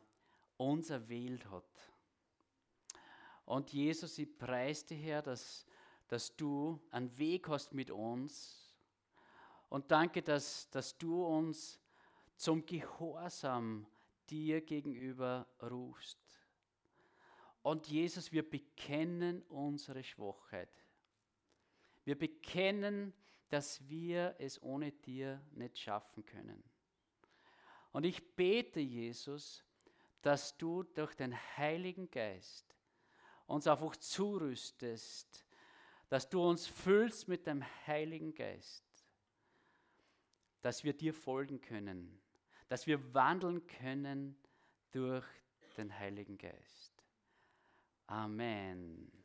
uns 0.58 0.90
erwählt 0.90 1.50
hat. 1.50 1.94
Und 3.46 3.74
Jesus, 3.74 4.18
ich 4.18 4.38
preise 4.38 4.88
dich, 4.88 5.04
Herr, 5.04 5.22
dass, 5.22 5.66
dass 6.08 6.36
du 6.36 6.80
einen 6.92 7.18
Weg 7.18 7.50
hast 7.50 7.74
mit 7.74 7.92
uns, 7.92 8.63
und 9.74 9.90
danke, 9.90 10.22
dass, 10.22 10.70
dass 10.70 11.00
du 11.00 11.26
uns 11.26 11.80
zum 12.36 12.64
Gehorsam 12.64 13.88
dir 14.30 14.62
gegenüber 14.62 15.48
rufst. 15.64 16.20
Und 17.64 17.88
Jesus, 17.88 18.32
wir 18.32 18.48
bekennen 18.48 19.42
unsere 19.50 20.04
Schwachheit. 20.04 20.70
Wir 22.04 22.16
bekennen, 22.16 23.16
dass 23.50 23.90
wir 23.90 24.36
es 24.38 24.62
ohne 24.62 24.92
dir 24.92 25.42
nicht 25.54 25.80
schaffen 25.80 26.24
können. 26.24 26.64
Und 27.94 28.04
ich 28.04 28.36
bete, 28.36 28.80
Jesus, 28.80 29.66
dass 30.22 30.56
du 30.56 30.84
durch 30.84 31.16
den 31.16 31.36
Heiligen 31.58 32.12
Geist 32.12 32.78
uns 33.48 33.66
einfach 33.66 33.96
zurüstest, 33.96 35.48
dass 36.10 36.30
du 36.30 36.48
uns 36.48 36.68
füllst 36.68 37.28
mit 37.28 37.48
dem 37.48 37.66
Heiligen 37.88 38.36
Geist, 38.36 38.93
dass 40.64 40.84
wir 40.84 40.94
dir 40.94 41.14
folgen 41.14 41.62
können, 41.62 42.20
dass 42.70 42.88
wir 42.88 43.14
wandeln 43.14 43.68
können 43.68 44.36
durch 44.92 45.26
den 45.78 45.98
Heiligen 46.00 46.38
Geist. 46.38 47.04
Amen. 48.08 49.23